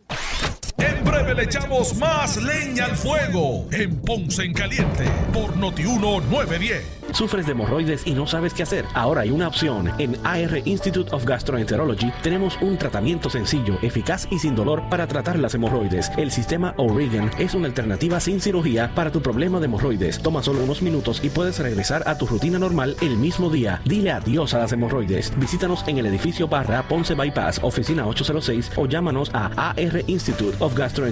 [1.14, 7.04] Le echamos más leña al fuego en Ponce en Caliente por Notiuno 910.
[7.12, 8.86] ¿Sufres de hemorroides y no sabes qué hacer?
[8.96, 9.92] Ahora hay una opción.
[10.00, 15.38] En AR Institute of Gastroenterology tenemos un tratamiento sencillo, eficaz y sin dolor para tratar
[15.38, 16.12] las hemorroides.
[16.18, 20.20] El sistema O'Regan es una alternativa sin cirugía para tu problema de hemorroides.
[20.20, 23.82] Toma solo unos minutos y puedes regresar a tu rutina normal el mismo día.
[23.86, 25.38] Dile adiós a las hemorroides.
[25.38, 30.76] Visítanos en el edificio Barra Ponce Bypass, oficina 806 o llámanos a AR Institute of
[30.76, 31.03] Gastroenterology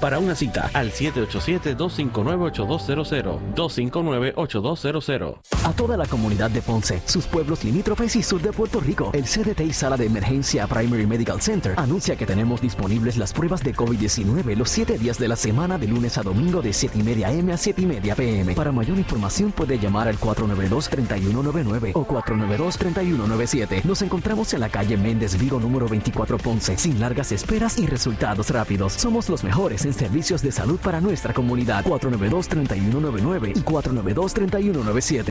[0.00, 3.54] para una cita al 787-259-8200.
[3.54, 5.04] 259-8200.
[5.04, 5.40] momento.
[5.64, 9.24] A toda la comunidad de Ponce, sus pueblos limítrofes y sur de Puerto Rico, el
[9.24, 13.74] CDT y Sala de Emergencia Primary Medical Center anuncia que tenemos disponibles las pruebas de
[13.74, 17.28] COVID-19 los 7 días de la semana de lunes a domingo de 7 y media
[17.28, 18.54] AM a 7 y media PM.
[18.54, 23.84] Para mayor información puede llamar al 492-3199 o 492-3197.
[23.84, 28.50] Nos encontramos en la calle Méndez Vigo número 24 Ponce, sin largas esperas y resultados
[28.50, 28.92] rápidos.
[28.92, 31.84] Somos los mejores en servicios de salud para nuestra comunidad.
[31.84, 35.30] 492-3199 y 492-3197.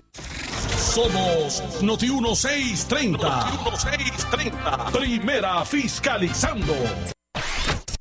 [0.77, 3.27] Somos Noti 1630.
[3.27, 4.91] Noti 1630.
[4.91, 6.73] Primera fiscalizando.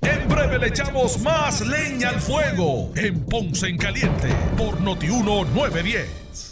[0.03, 4.29] En breve le echamos más leña al fuego en Ponce en Caliente
[4.59, 6.52] por Noti 1910.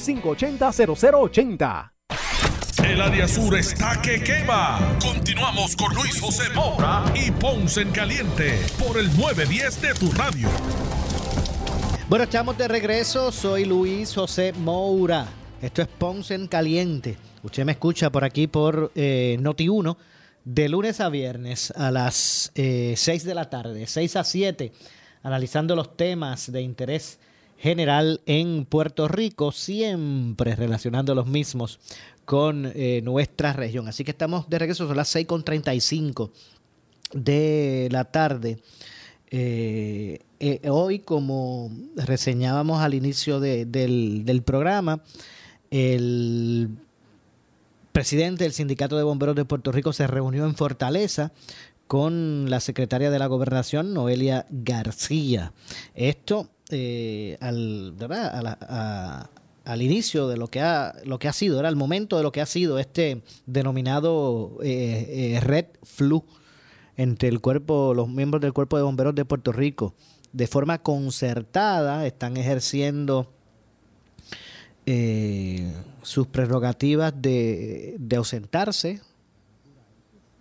[0.00, 1.92] 580-0080.
[2.84, 4.96] El área sur está que quema.
[5.00, 10.48] Continuamos con Luis José Moura y Ponce en Caliente por el 910 de tu radio.
[12.08, 13.32] Bueno, estamos de regreso.
[13.32, 15.26] Soy Luis José Moura.
[15.62, 17.16] Esto es Ponce en Caliente.
[17.42, 19.96] Usted me escucha por aquí por eh, Noti1
[20.44, 24.72] de lunes a viernes a las eh, 6 de la tarde, 6 a 7,
[25.22, 27.18] analizando los temas de interés
[27.58, 31.80] general en Puerto Rico, siempre relacionando los mismos
[32.24, 33.88] con eh, nuestra región.
[33.88, 36.30] Así que estamos de regreso, son las 6.35
[37.12, 38.58] de la tarde.
[39.30, 45.02] Eh, eh, hoy, como reseñábamos al inicio de, del, del programa,
[45.70, 46.68] el
[47.92, 51.32] presidente del Sindicato de Bomberos de Puerto Rico se reunió en Fortaleza
[51.86, 55.52] con la secretaria de la Gobernación, Noelia García.
[55.94, 58.34] Esto eh, al, ¿verdad?
[58.34, 59.30] A la, a,
[59.64, 62.32] al inicio de lo que ha lo que ha sido, era el momento de lo
[62.32, 66.24] que ha sido este denominado eh, eh, Red Flu
[66.96, 69.94] entre el cuerpo, los miembros del cuerpo de bomberos de Puerto Rico,
[70.32, 73.32] de forma concertada, están ejerciendo
[74.86, 75.72] eh,
[76.02, 79.00] sus prerrogativas de, de ausentarse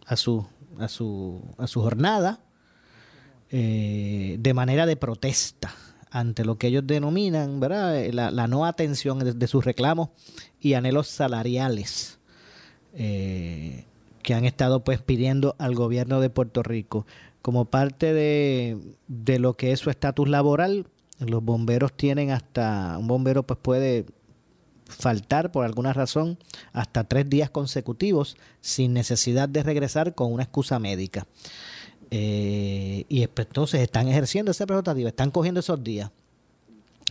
[0.05, 0.45] a su,
[0.77, 2.41] a su, a su jornada
[3.49, 5.73] eh, de manera de protesta
[6.13, 8.05] ante lo que ellos denominan ¿verdad?
[8.13, 10.09] La, la no atención de, de, sus reclamos
[10.59, 12.19] y anhelos salariales
[12.93, 13.85] eh,
[14.21, 17.05] que han estado pues pidiendo al gobierno de Puerto Rico.
[17.41, 20.85] Como parte de, de lo que es su estatus laboral,
[21.19, 24.05] los bomberos tienen hasta, un bombero pues puede
[24.85, 26.37] faltar por alguna razón
[26.71, 31.25] hasta tres días consecutivos sin necesidad de regresar con una excusa médica.
[32.15, 36.11] Eh, y entonces están ejerciendo esa prerrogativa, están cogiendo esos días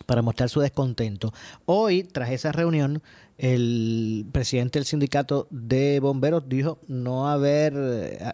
[0.07, 1.35] para mostrar su descontento.
[1.67, 3.03] Hoy, tras esa reunión,
[3.37, 7.75] el presidente del sindicato de bomberos dijo no haber,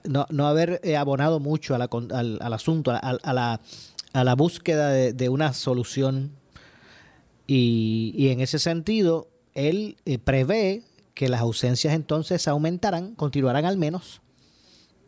[0.04, 3.62] no, no haber abonado mucho a la, al, asunto, a, la,
[4.12, 6.32] a la búsqueda de, de una solución.
[7.46, 10.82] Y, y, en ese sentido, él eh, prevé
[11.14, 14.20] que las ausencias entonces aumentarán, continuarán al menos.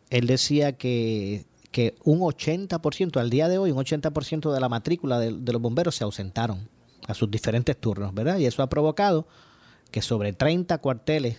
[0.09, 5.19] Él decía que, que un 80%, al día de hoy, un 80% de la matrícula
[5.19, 6.69] de, los bomberos se ausentaron
[7.07, 8.39] a sus diferentes turnos, ¿verdad?
[8.39, 9.27] Y eso ha provocado
[9.91, 11.39] que sobre 30 cuarteles,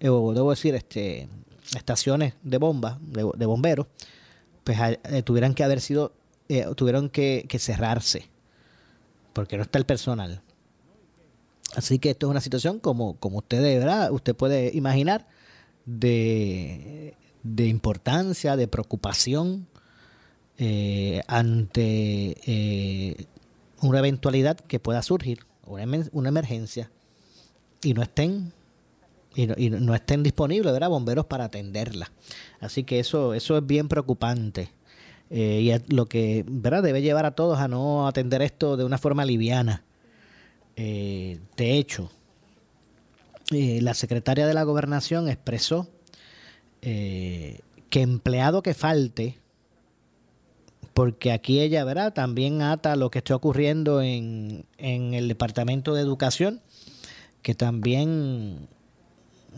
[0.00, 1.28] eh, o debo decir, este,
[1.76, 3.86] estaciones de bomba, de, bomberos,
[4.64, 6.12] pues eh, tuvieran que haber sido,
[6.48, 8.28] eh, tuvieron que, que cerrarse,
[9.32, 10.42] porque no está el personal.
[11.74, 14.10] Así que esto es una situación como, como usted ¿verdad?
[14.12, 15.26] usted puede imaginar
[15.84, 17.14] de,
[17.54, 19.68] de importancia, de preocupación
[20.58, 23.26] eh, ante eh,
[23.82, 26.90] una eventualidad que pueda surgir, una, emergencia,
[27.82, 28.52] y no estén
[29.34, 30.88] y no, no estén disponibles ¿verdad?
[30.88, 32.10] bomberos para atenderla.
[32.58, 34.70] Así que eso, eso es bien preocupante.
[35.28, 36.82] Eh, y lo que ¿verdad?
[36.82, 39.84] debe llevar a todos a no atender esto de una forma liviana.
[40.76, 42.10] De hecho,
[43.50, 45.88] la secretaria de la gobernación expresó
[46.82, 47.60] eh,
[47.90, 49.38] que empleado que falte,
[50.94, 52.12] porque aquí ella ¿verdad?
[52.12, 56.60] también ata lo que está ocurriendo en, en el Departamento de Educación,
[57.42, 58.68] que también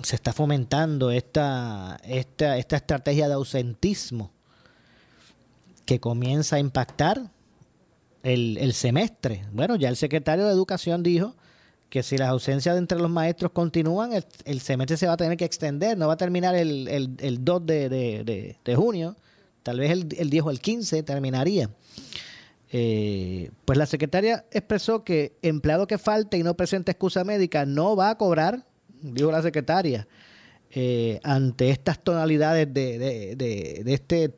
[0.02, 4.30] se está fomentando esta, esta, esta estrategia de ausentismo
[5.84, 7.30] que comienza a impactar
[8.22, 9.46] el, el semestre.
[9.52, 11.34] Bueno, ya el secretario de Educación dijo
[11.88, 15.16] que si las ausencias de entre los maestros continúan, el, el semestre se va a
[15.16, 19.16] tener que extender, no va a terminar el, el, el 2 de, de- de- junio,
[19.62, 21.70] tal vez el, el 10 o el 15 terminaría.
[22.70, 27.96] Eh, pues la secretaria expresó que empleado que falte y no presente excusa médica no
[27.96, 28.66] va a cobrar,
[29.00, 30.06] dijo la secretaria,
[30.70, 34.34] eh, ante estas tonalidades de, este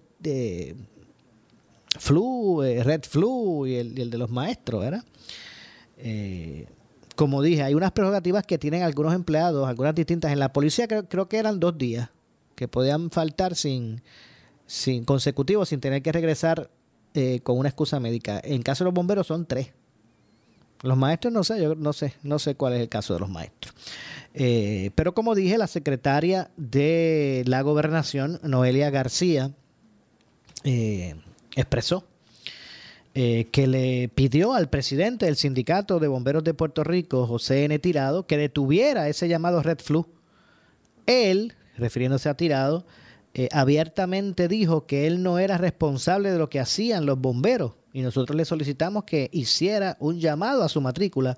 [1.98, 5.04] flu, eh, red flu y el, y el de los maestros, ¿verdad?
[5.98, 6.66] Eh,
[7.20, 10.32] como dije, hay unas prerrogativas que tienen algunos empleados, algunas distintas.
[10.32, 12.08] En la policía creo, creo que eran dos días
[12.54, 14.00] que podían faltar sin,
[14.64, 16.70] sin consecutivos, sin tener que regresar
[17.12, 18.40] eh, con una excusa médica.
[18.42, 19.72] En caso de los bomberos son tres.
[20.80, 23.28] Los maestros no sé, yo no sé, no sé cuál es el caso de los
[23.28, 23.74] maestros.
[24.32, 29.52] Eh, pero como dije, la secretaria de la gobernación, Noelia García,
[30.64, 31.16] eh,
[31.54, 32.06] expresó
[33.14, 37.78] eh, que le pidió al presidente del sindicato de bomberos de Puerto Rico, José N.
[37.78, 40.06] Tirado, que detuviera ese llamado Red Flu.
[41.06, 42.86] Él, refiriéndose a Tirado,
[43.34, 48.02] eh, abiertamente dijo que él no era responsable de lo que hacían los bomberos y
[48.02, 51.36] nosotros le solicitamos que hiciera un llamado a su matrícula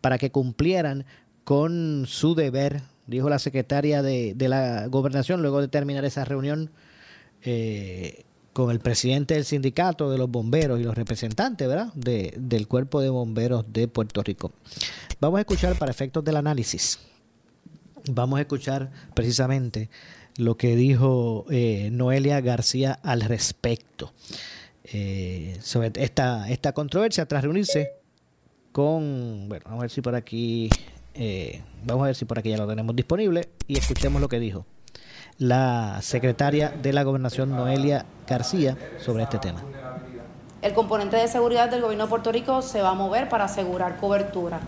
[0.00, 1.04] para que cumplieran
[1.44, 6.70] con su deber, dijo la secretaria de, la gobernación luego de terminar esa reunión
[7.42, 11.92] eh, con el presidente del sindicato de los bomberos y los representantes ¿verdad?
[11.94, 14.52] De, del cuerpo de bomberos de Puerto Rico.
[15.20, 16.98] Vamos a escuchar para efectos del análisis,
[18.10, 19.88] vamos a escuchar precisamente
[20.36, 24.12] lo que dijo eh, Noelia García al respecto
[24.84, 27.92] eh, sobre esta, esta controversia tras reunirse
[28.72, 30.70] con, bueno, vamos a ver si por aquí,
[31.14, 34.40] eh, vamos a ver si por aquí ya lo tenemos disponible y escuchemos lo que
[34.40, 34.66] dijo
[35.38, 39.60] la secretaria de la gobernación Noelia García sobre este tema.
[40.62, 43.98] El componente de seguridad del gobierno de Puerto Rico se va a mover para asegurar
[43.98, 44.60] cobertura.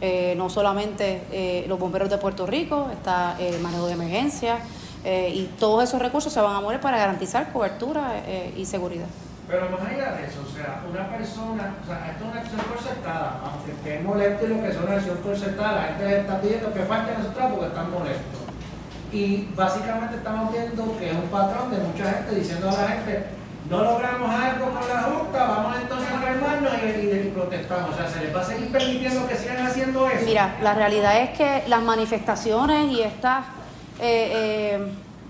[0.00, 4.58] Eh, no solamente eh, los bomberos de Puerto Rico, está el manejo de emergencia
[5.04, 9.06] eh, y todos esos recursos se van a mover para garantizar cobertura eh, y seguridad.
[9.48, 12.60] Pero más allá de eso, o sea, una persona, o sea, esto es una acción
[12.60, 16.40] porcentada, aunque esté molesto y lo que es una acción porcentada, la gente les está
[16.40, 18.41] pidiendo que falten esos trabajos porque están molestos.
[19.12, 23.26] Y básicamente estamos viendo que es un patrón de mucha gente diciendo a la gente,
[23.68, 27.90] no logramos algo con la Junta, vamos entonces a enfermarnos y, y- protestamos.
[27.90, 30.24] O sea, se les va a seguir permitiendo que sigan haciendo eso.
[30.24, 33.44] Mira, la realidad es que las manifestaciones y estas
[34.00, 34.78] eh,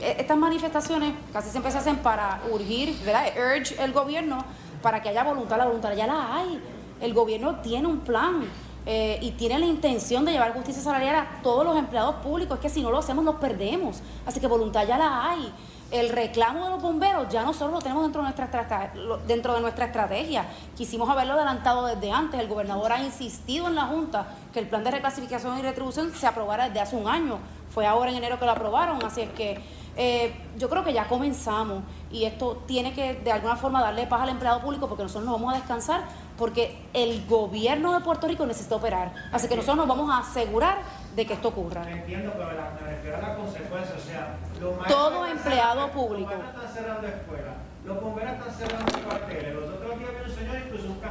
[0.00, 3.24] eh, estas manifestaciones casi siempre se hacen para urgir, ¿verdad?
[3.36, 4.44] Urge el gobierno
[4.80, 5.58] para que haya voluntad.
[5.58, 6.60] La voluntad ya la hay.
[7.00, 8.44] El gobierno tiene un plan
[8.84, 12.56] eh, y tiene la intención de llevar justicia salarial a todos los empleados públicos.
[12.56, 14.00] Es que si no lo hacemos, nos perdemos.
[14.26, 15.52] Así que voluntad ya la hay.
[15.90, 18.92] El reclamo de los bomberos ya nosotros lo tenemos dentro de nuestra,
[19.26, 20.46] dentro de nuestra estrategia.
[20.76, 22.40] Quisimos haberlo adelantado desde antes.
[22.40, 26.26] El gobernador ha insistido en la Junta que el plan de reclasificación y retribución se
[26.26, 27.38] aprobara desde hace un año.
[27.70, 29.60] Fue ahora en enero que lo aprobaron, así es que
[29.96, 34.22] eh, yo creo que ya comenzamos y esto tiene que de alguna forma darle paz
[34.22, 36.04] al empleado público porque nosotros nos vamos a descansar
[36.38, 39.12] porque el gobierno de Puerto Rico necesita operar.
[39.32, 40.78] Así que nosotros nos vamos a asegurar
[41.14, 41.88] de que esto ocurra.
[41.90, 46.30] Entiendo, pero la, me refiero a la consecuencia, o sea, los Todo empleado cerrando- público.
[46.30, 47.54] Los maestros están cerrando escuelas,
[47.84, 51.02] los bomberos están cerrando cuarteles, los otros días vi un señor incluso un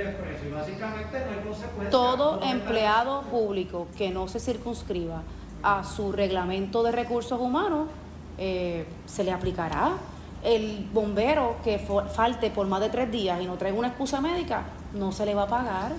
[0.00, 1.90] expreso y básicamente no hay consecuencias.
[1.90, 5.22] Todo empleado público que no se circunscriba
[5.62, 7.88] a su reglamento de recursos humanos
[8.38, 9.92] eh, se le aplicará.
[10.42, 14.62] El bombero que falte por más de tres días y no traiga una excusa médica,
[14.92, 15.92] no se le va a pagar.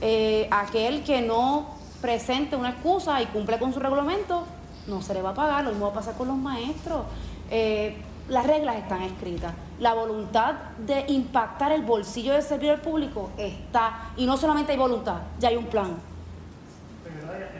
[0.00, 1.66] Eh, aquel que no
[2.00, 4.44] presente una excusa y cumple con su reglamento,
[4.86, 5.64] no se le va a pagar.
[5.64, 7.04] Lo mismo va a pasar con los maestros.
[7.50, 7.96] Eh,
[8.28, 9.52] las reglas están escritas.
[9.80, 14.12] La voluntad de impactar el bolsillo del servidor público está.
[14.16, 15.96] Y no solamente hay voluntad, ya hay un plan.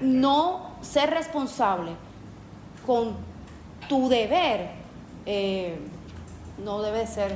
[0.00, 1.92] No ser responsable
[2.86, 3.14] con
[3.88, 4.79] tu deber
[5.32, 5.78] eh,
[6.64, 7.30] no debe ser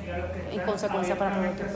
[0.51, 1.71] en consecuencia para consecuencias.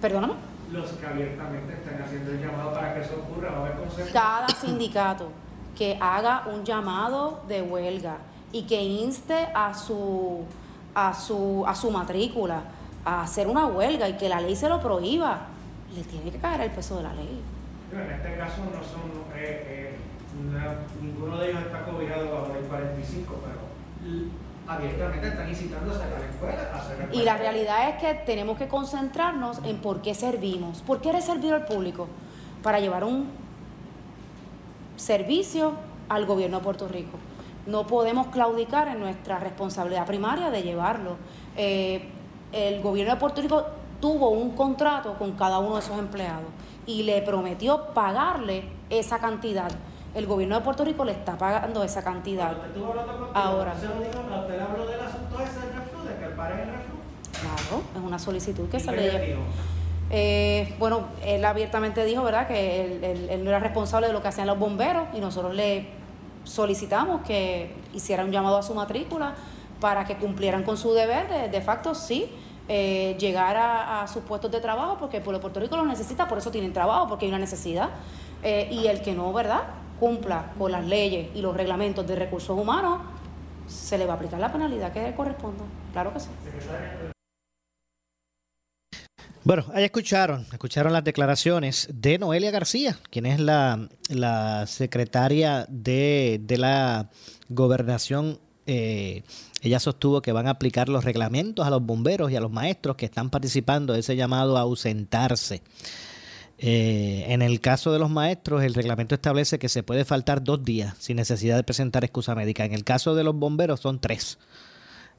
[0.00, 0.34] Perdóname.
[0.72, 4.12] Los que abiertamente están haciendo el llamado para que eso ocurra, va a haber consecuencias.
[4.22, 5.28] cada sindicato
[5.76, 8.16] que haga un llamado de huelga
[8.52, 10.44] y que inste a su,
[10.94, 12.62] a su, a su matrícula
[13.04, 15.46] a hacer una huelga y que la ley se lo prohíba,
[15.94, 17.40] le tiene que caer el peso de la ley.
[17.90, 19.96] Pero En este caso no son, eh, eh,
[20.52, 20.74] na-
[21.24, 24.28] ninguno de ellos está cobijado bajo el 45, pero
[24.66, 28.68] abiertamente están incitando a la escuela, a cerrar Y la realidad es que tenemos que
[28.68, 30.82] concentrarnos en por qué servimos.
[30.82, 32.08] ¿Por qué eres servidor público?
[32.62, 33.28] Para llevar un
[34.96, 35.72] servicio
[36.08, 37.18] al gobierno de Puerto Rico.
[37.66, 41.16] No podemos claudicar en nuestra responsabilidad primaria de llevarlo.
[41.56, 42.08] Eh,
[42.52, 43.64] el gobierno de Puerto Rico
[44.00, 46.48] tuvo un contrato con cada uno de esos empleados
[46.86, 49.70] y le prometió pagarle esa cantidad.
[50.14, 52.52] El gobierno de Puerto Rico le está pagando esa cantidad.
[52.66, 53.72] Estuvo hablando contigo, Ahora.
[53.74, 56.24] usted se lo dijo, a usted le habló del asunto ese del reflu, de que
[56.24, 56.34] el.
[56.34, 59.36] Claro, es una solicitud que ¿Y se le?
[60.10, 64.22] Eh, bueno, él abiertamente dijo, ¿verdad?, que él, él- él no era responsable de lo
[64.22, 65.88] que hacían los bomberos y nosotros le
[66.44, 69.34] solicitamos que hiciera un llamado a su matrícula
[69.80, 72.30] para que cumplieran con su deber de, de facto, sí,
[72.68, 75.86] eh, llegar a, a sus puestos de trabajo porque el pueblo de Puerto Rico los
[75.86, 77.88] necesita, por eso tienen trabajo, porque hay una necesidad.
[78.42, 79.62] Eh, y el que no, ¿verdad?,
[80.04, 83.00] cumpla con las leyes y los reglamentos de recursos humanos,
[83.66, 85.64] se le va a aplicar la penalidad que le corresponda.
[85.94, 86.28] Claro que sí.
[89.44, 96.38] Bueno, ahí escucharon, escucharon las declaraciones de Noelia García, quien es la, la secretaria de,
[96.42, 97.08] de la
[97.48, 98.38] gobernación.
[98.66, 99.22] Eh,
[99.62, 102.96] ella sostuvo que van a aplicar los reglamentos a los bomberos y a los maestros
[102.96, 105.62] que están participando de ese llamado a ausentarse.
[106.66, 110.64] Eh, en el caso de los maestros, el reglamento establece que se puede faltar dos
[110.64, 112.64] días sin necesidad de presentar excusa médica.
[112.64, 114.38] En el caso de los bomberos son tres.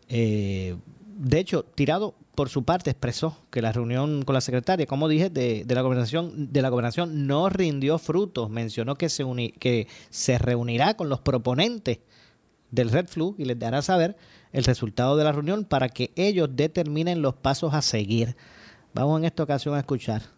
[0.09, 0.75] Eh,
[1.05, 5.29] de hecho, Tirado por su parte expresó que la reunión con la secretaria, como dije,
[5.29, 8.49] de, la gobernación de la gobernación no rindió frutos.
[8.49, 9.23] Mencionó que se
[9.59, 11.99] que se reunirá con los proponentes
[12.71, 14.17] del Red Flu y les dará saber
[14.51, 18.35] el resultado de la reunión para que ellos determinen los pasos a seguir.
[18.95, 20.34] Vamos en esta ocasión a escuchar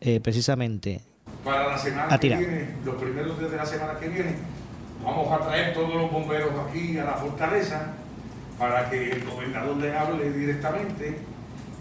[0.00, 1.00] eh, precisamente
[1.44, 4.36] Para la semana A que viene, los primeros días de la semana que viene,
[5.02, 7.94] vamos a traer todos los bomberos aquí a la fortaleza
[8.58, 11.18] para que el gobernador le hable directamente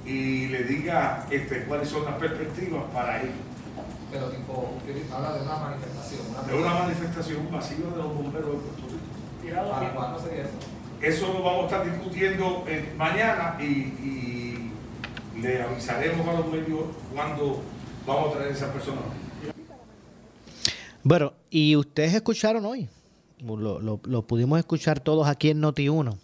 [0.05, 3.31] y le diga este, cuáles son las perspectivas para él.
[4.11, 4.73] Pero tipo,
[5.13, 6.47] habla de una manifestación.
[6.47, 9.71] De una manifestación masiva de los bomberos de Puerto Rico.
[9.71, 10.51] ¿Para cuándo sería eso?
[11.01, 14.71] Eso lo vamos a estar discutiendo eh, mañana y, y
[15.41, 16.81] le avisaremos a los medios
[17.13, 17.61] cuándo
[18.07, 19.01] vamos a traer a esa persona.
[21.03, 22.87] Bueno, y ustedes escucharon hoy,
[23.43, 26.17] lo, lo- pudimos escuchar todos aquí en Noti1,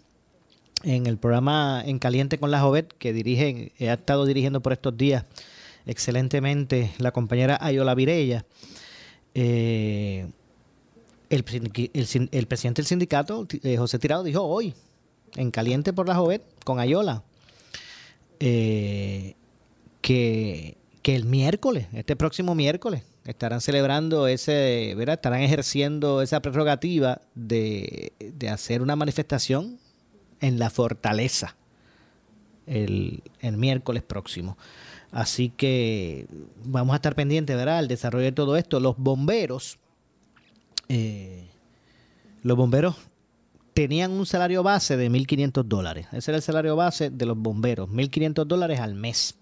[0.82, 4.96] en el programa En Caliente con la Jovet, que dirige, ha estado dirigiendo por estos
[4.96, 5.24] días
[5.86, 8.44] excelentemente la compañera Ayola Virella.
[9.34, 10.26] Eh,
[11.30, 11.44] el,
[12.32, 14.74] el presidente del sindicato, eh, José Tirado, dijo hoy,
[15.36, 17.22] en Caliente por la Jovet, con Ayola,
[18.40, 19.34] eh,
[20.00, 25.16] que, que el miércoles, este próximo miércoles, estarán celebrando ese, ¿verdad?
[25.16, 29.78] estarán ejerciendo esa prerrogativa de, de hacer una manifestación
[30.40, 31.56] en la fortaleza
[32.66, 34.56] el, el miércoles próximo.
[35.10, 36.26] Así que
[36.64, 37.78] vamos a estar pendientes, ¿verdad?
[37.78, 38.80] Al desarrollo de todo esto.
[38.80, 39.78] Los bomberos,
[40.88, 41.48] eh,
[42.42, 42.96] los bomberos
[43.74, 46.06] tenían un salario base de 1.500 dólares.
[46.12, 49.36] Ese era el salario base de los bomberos, 1.500 dólares al mes.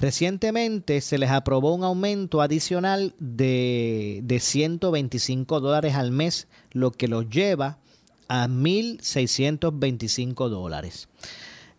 [0.00, 7.08] Recientemente se les aprobó un aumento adicional de, de 125 dólares al mes, lo que
[7.08, 7.78] los lleva
[8.28, 11.08] a 1.625 dólares.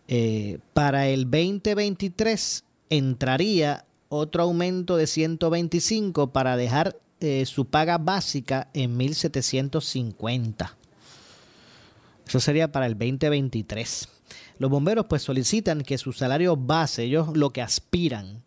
[0.08, 8.68] Eh, para el 2023 entraría otro aumento de 125 para dejar eh, su paga básica
[8.74, 10.74] en 1.750.
[12.26, 14.19] Eso sería para el 2023.
[14.60, 18.42] Los bomberos pues solicitan que su salario base, ellos lo que aspiran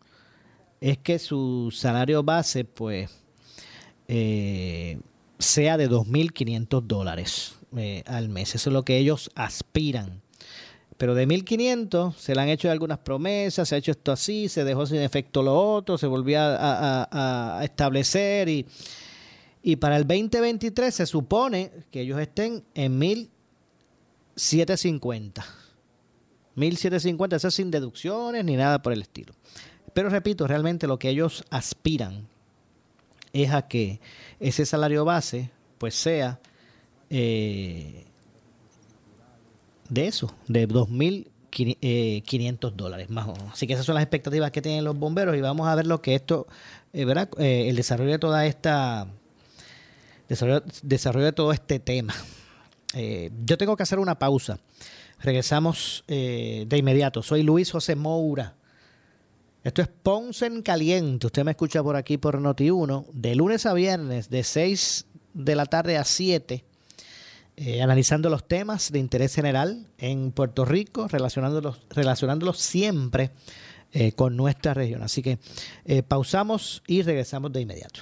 [0.80, 3.10] es que su salario base pues
[4.08, 5.00] eh,
[5.40, 8.54] sea de 2.500 dólares eh, al mes.
[8.54, 10.22] Eso es lo que ellos aspiran.
[10.98, 14.64] Pero de 1.500 se le han hecho algunas promesas, se ha hecho esto así, se
[14.64, 18.68] dejó sin efecto lo otro, se volvió a, establecer y,
[19.64, 25.44] y para el 2023 se supone que ellos estén en 1.750.
[26.56, 29.34] 1.750, eso sin deducciones ni nada por el estilo.
[29.94, 32.28] Pero repito, realmente lo que ellos aspiran
[33.32, 34.00] es a que
[34.40, 36.40] ese salario base pues sea
[37.10, 38.06] eh,
[39.90, 43.54] de eso, de 2.500 eh, dólares más o menos.
[43.54, 46.02] Así que esas son las expectativas que tienen los bomberos y vamos a ver lo
[46.02, 46.48] que esto,
[46.94, 47.30] eh, ¿verdad?
[47.38, 49.08] el desarrollo de toda esta,
[50.30, 52.16] desarrollo, desarrollo de todo este tema.
[53.46, 54.60] yo tengo que hacer una pausa.
[55.24, 57.24] Regresamos de inmediato.
[57.24, 58.56] Soy Luis José Moura.
[59.64, 61.28] Esto es Ponce en Caliente.
[61.28, 65.66] Usted me escucha por aquí por Noti1, de lunes a viernes, de 6 de la
[65.66, 66.66] tarde a 7,
[67.56, 73.32] eh, analizando los temas de interés general en Puerto Rico, relacionándolos, relacionándolos siempre
[73.94, 75.02] eh, con nuestra región.
[75.02, 75.40] Así que
[75.86, 78.02] eh, pausamos y regresamos de inmediato.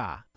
[0.01, 0.30] Utah.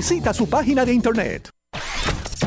[0.00, 1.50] Visita su página de internet.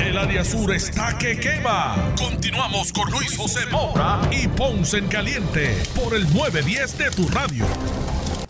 [0.01, 2.11] El área sur está que quema.
[2.17, 7.67] Continuamos con Luis José Moura y Ponce en Caliente por el 910 de tu radio.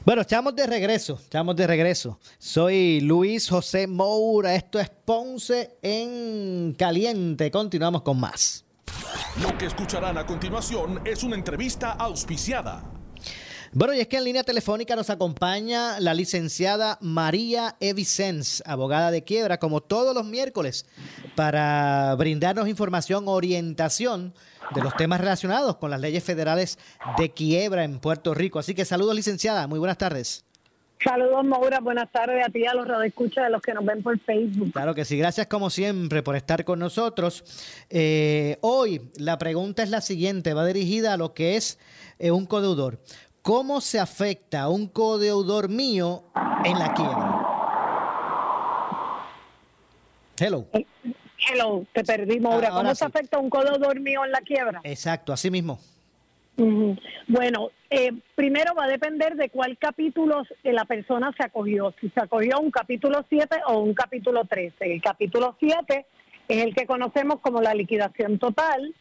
[0.06, 2.18] Bueno, estamos de regreso, estamos de regreso.
[2.38, 7.52] Soy Luis José Moura, esto es Ponce en Caliente.
[7.52, 8.64] Continuamos con más.
[9.42, 12.93] Lo que escucharán a continuación es una entrevista auspiciada.
[13.76, 19.24] Bueno, y es que en línea telefónica nos acompaña la licenciada María Evicens, abogada de
[19.24, 20.86] quiebra, como todos los miércoles,
[21.36, 24.36] para brindarnos información, orientación
[24.76, 26.78] de los temas relacionados con las leyes federales
[27.18, 28.60] de quiebra en Puerto Rico.
[28.60, 29.66] Así que saludos, licenciada.
[29.66, 30.46] Muy buenas tardes.
[31.04, 31.80] Saludos, Maura.
[31.82, 34.72] Buenas tardes a ti, a los radioescuchas, de los que nos ven por Facebook.
[34.72, 35.18] Claro que sí.
[35.18, 37.44] Gracias, como siempre, por estar con nosotros.
[37.90, 40.54] Eh, hoy la pregunta es la siguiente.
[40.54, 41.78] Va dirigida a lo que es
[42.20, 43.00] eh, un codeudor.
[43.44, 46.24] ¿Cómo se afecta un codeudor mío
[46.64, 47.44] en la quiebra?
[50.40, 50.66] Hello.
[51.52, 52.70] Hello, te perdí, Maura.
[52.70, 54.80] ¿Cómo se afecta un codeudor mío en la quiebra?
[54.86, 55.78] Exacto, así mismo.
[57.28, 62.22] Bueno, eh, primero va a depender de cuál capítulo la persona se acogió, si se
[62.22, 64.74] acogió un capítulo 7 o un capítulo 13.
[64.94, 66.06] El capítulo 7
[66.48, 68.96] es el que conocemos como la liquidación total,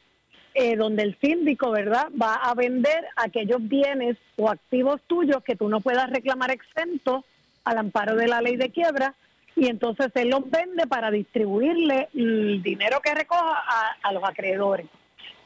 [0.54, 5.68] eh, donde el síndico, ¿verdad?, va a vender aquellos bienes o activos tuyos que tú
[5.68, 7.24] no puedas reclamar exento
[7.64, 9.14] al amparo de la ley de quiebra
[9.56, 13.62] y entonces él los vende para distribuirle el dinero que recoja
[14.02, 14.86] a, los acreedores.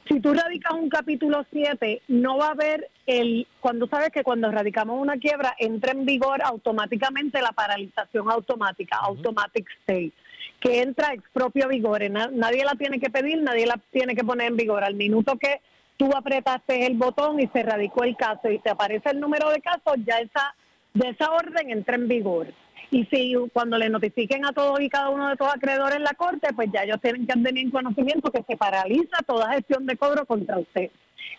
[0.08, 4.50] Si tú radicas un capítulo 7, no va a haber el, cuando sabes que cuando
[4.50, 10.12] radicamos una quiebra entra en vigor automáticamente la paralización automática, automatic stay,
[10.66, 12.08] que entra ex propio vigor.
[12.10, 14.82] Na- nadie la tiene que pedir, nadie la tiene que poner en vigor.
[14.84, 15.60] Al minuto que
[15.96, 19.60] tú apretaste el botón y se radicó el caso y te aparece el número de
[19.60, 20.54] casos, ya esa,
[20.94, 22.48] de esa orden entra en vigor.
[22.90, 26.14] Y si cuando le notifiquen a todos y cada uno de estos acreedores en la
[26.14, 29.96] corte, pues ya ellos tienen que tener en conocimiento que se paraliza toda gestión de
[29.96, 30.90] cobro contra usted.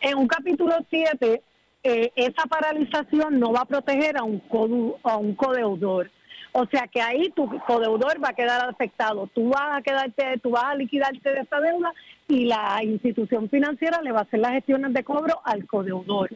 [0.02, 1.42] En un capítulo 7,
[1.84, 6.12] eh, esa paralización no va a proteger a un, codu- a un codeudor.
[6.60, 9.28] O sea que ahí tu codeudor va a quedar afectado.
[9.28, 11.94] Tú vas a quedarte, tú vas a liquidarte de esa deuda
[12.28, 16.32] y la institución financiera le va a hacer las gestiones de cobro al codeudor.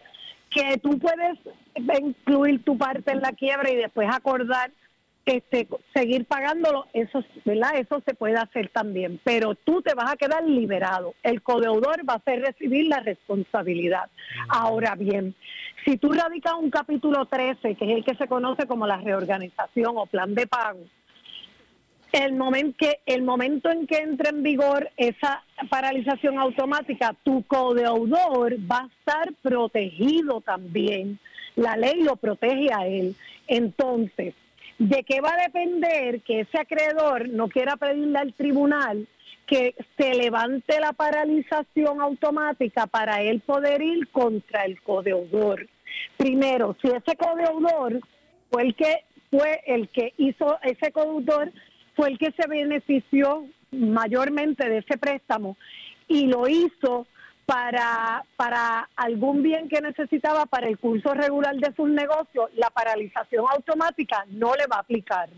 [0.51, 1.39] Que tú puedes
[1.99, 4.69] incluir tu parte en la quiebra y después acordar
[5.25, 7.75] este seguir pagándolo, eso, ¿verdad?
[7.77, 11.13] Eso se puede hacer también, pero tú te vas a quedar liberado.
[11.23, 14.09] El codeudor va a hacer recibir la responsabilidad.
[14.49, 15.35] Ahora bien,
[15.85, 19.93] si tú radicas un capítulo 13, que es el que se conoce como la reorganización
[19.97, 20.79] o plan de pago,
[22.11, 28.55] el momento que el momento en que entre en vigor esa paralización automática, tu codeudor
[28.69, 31.19] va a estar protegido también.
[31.55, 33.15] La ley lo protege a él.
[33.47, 34.33] Entonces,
[34.81, 39.07] ¿de qué va a depender que ese acreedor no quiera pedirle al tribunal
[39.45, 45.67] que se levante la paralización automática para él poder ir contra el codeudor?
[46.17, 48.01] Primero, si ese codeudor
[48.49, 51.51] fue el que fue el que hizo ese codeudor
[51.95, 55.57] fue el que se benefició mayormente de ese préstamo
[56.07, 57.05] y lo hizo
[57.45, 63.45] para, para algún bien que necesitaba para el curso regular de sus negocios, la paralización
[63.49, 65.29] automática no le va a aplicar.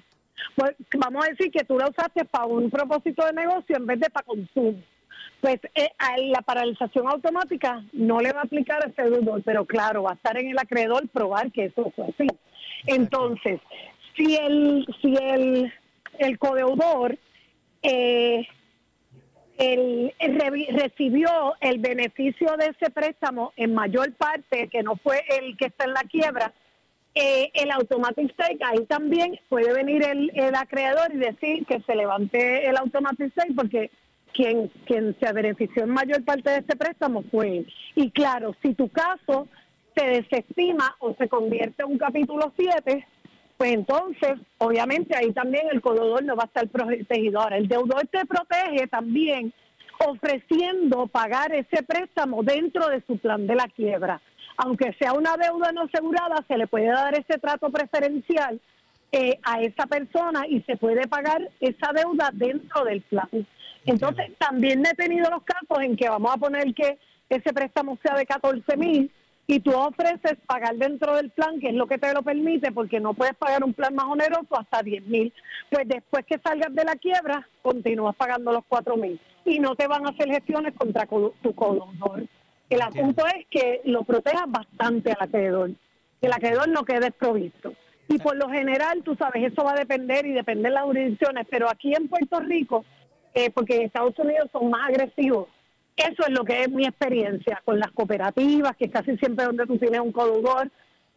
[0.56, 4.00] Pues, vamos a decir que tú la usaste para un propósito de negocio en vez
[4.00, 4.82] de para consumo.
[5.42, 9.66] Pues eh, a la paralización automática no le va a aplicar a ese deudor, pero
[9.66, 12.28] claro, va a estar en el acreedor probar que eso fue así.
[12.86, 13.60] Entonces,
[14.16, 15.74] si el, si el,
[16.20, 17.18] el codeudor
[17.82, 18.48] eh,
[19.58, 21.30] el, el re- recibió
[21.62, 25.94] el beneficio de ese préstamo en mayor parte, que no fue el que está en
[25.94, 26.54] la quiebra,
[27.16, 31.96] eh, el automatic stake, ahí también puede venir el, el acreedor y decir que se
[31.96, 33.92] levante el automatic stake porque
[34.34, 37.74] quien, quien se benefició en mayor parte de este préstamo fue él.
[37.96, 39.48] Y claro, si tu caso
[39.96, 43.06] se desestima o se convierte en un capítulo 7,
[43.58, 47.40] pues entonces, obviamente, ahí también el codeudor no va a estar protegido.
[47.40, 49.54] Ahora, el deudor te protege también
[50.06, 54.22] ofreciendo pagar ese préstamo dentro de su plan de la quiebra.
[54.58, 58.60] Aunque sea una deuda no asegurada, se le puede dar ese trato preferencial
[59.12, 63.30] eh, a esa persona y se puede pagar esa deuda dentro del plan.
[63.86, 66.98] Entonces, también he tenido los casos en que vamos a poner que
[67.30, 69.12] ese préstamo sea de 14 mil
[69.46, 73.00] y tú ofreces pagar dentro del plan, que es lo que te lo permite, porque
[73.00, 75.34] no puedes pagar un plan más oneroso hasta 10 mil.
[75.70, 79.88] Pues después que salgas de la quiebra, continúas pagando los 4 mil y no te
[79.88, 82.24] van a hacer gestiones contra co- tu codeudor.
[82.70, 85.72] El asunto es que lo protejas bastante al acreedor,
[86.22, 87.74] que el acreedor no quede desprovisto.
[88.08, 91.46] Y por lo general, tú sabes, eso va a depender y depende de las jurisdicciones,
[91.50, 92.86] pero aquí en Puerto Rico,
[93.34, 95.48] eh, porque en Estados Unidos son más agresivos,
[95.98, 99.78] eso es lo que es mi experiencia con las cooperativas, que casi siempre donde tú
[99.78, 100.70] tienes un codeudor,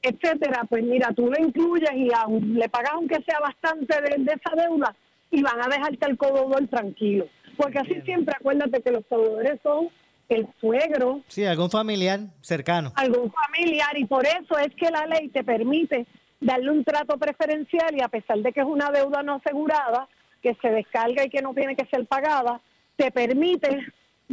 [0.03, 4.33] etcétera, pues mira, tú lo incluyes y aun- le pagas aunque sea bastante de, de
[4.33, 4.95] esa deuda
[5.31, 7.27] y van a dejarte el codeudor tranquilo.
[7.57, 9.89] Porque así siempre acuérdate que los codeudores son
[10.29, 12.93] el suegro, Sí, algún familiar cercano.
[12.97, 16.07] algún familiar y por eso es que la ley te permite
[16.41, 20.09] darle un trato preferencial y a pesar de que es una deuda no asegurada,
[20.43, 22.61] que se descarga y que no tiene que ser pagada,
[22.97, 23.87] te permite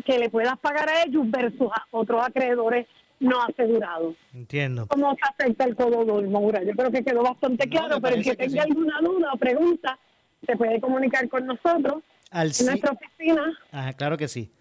[0.05, 2.87] que le puedas pagar a ellos versus a otros acreedores
[3.19, 4.15] no asegurados.
[4.33, 4.87] Entiendo.
[4.87, 6.63] ¿Cómo se afecta el codeudor, Maura?
[6.63, 8.69] Yo creo que quedó bastante claro, pero el que tenga sí.
[8.69, 9.97] alguna duda o pregunta,
[10.45, 13.57] se puede comunicar con nosotros Al en nuestra oficina.
[13.71, 14.51] Ajá, claro que sí.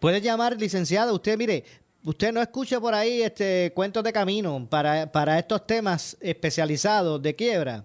[0.00, 1.12] Puede llamar, licenciada.
[1.12, 1.64] Usted, mire,
[2.04, 7.36] usted no escucha por ahí este cuentos de camino para, para estos temas especializados de
[7.36, 7.84] quiebra.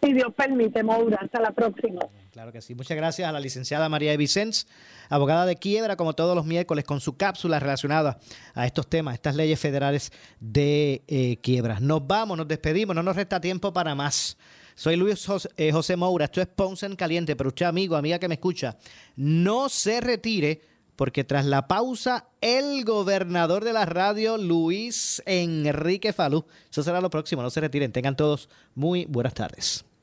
[0.01, 2.01] Si Dios permite, Moura, hasta la próxima.
[2.33, 2.73] Claro que sí.
[2.73, 4.65] Muchas gracias a la licenciada María Vicens,
[5.07, 8.17] abogada de quiebra, como todos los miércoles, con su cápsula relacionada
[8.55, 11.79] a estos temas, estas leyes federales de eh, quiebras.
[11.79, 14.35] Nos vamos, nos despedimos, no nos resta tiempo para más.
[14.73, 18.17] Soy Luis José, eh, José Moura, esto es Ponce en Caliente, pero usted, amigo, amiga
[18.17, 18.77] que me escucha,
[19.15, 20.61] no se retire,
[20.95, 27.11] porque tras la pausa, el gobernador de la radio, Luis Enrique Falú, eso será lo
[27.11, 29.85] próximo, no se retiren, tengan todos muy buenas tardes.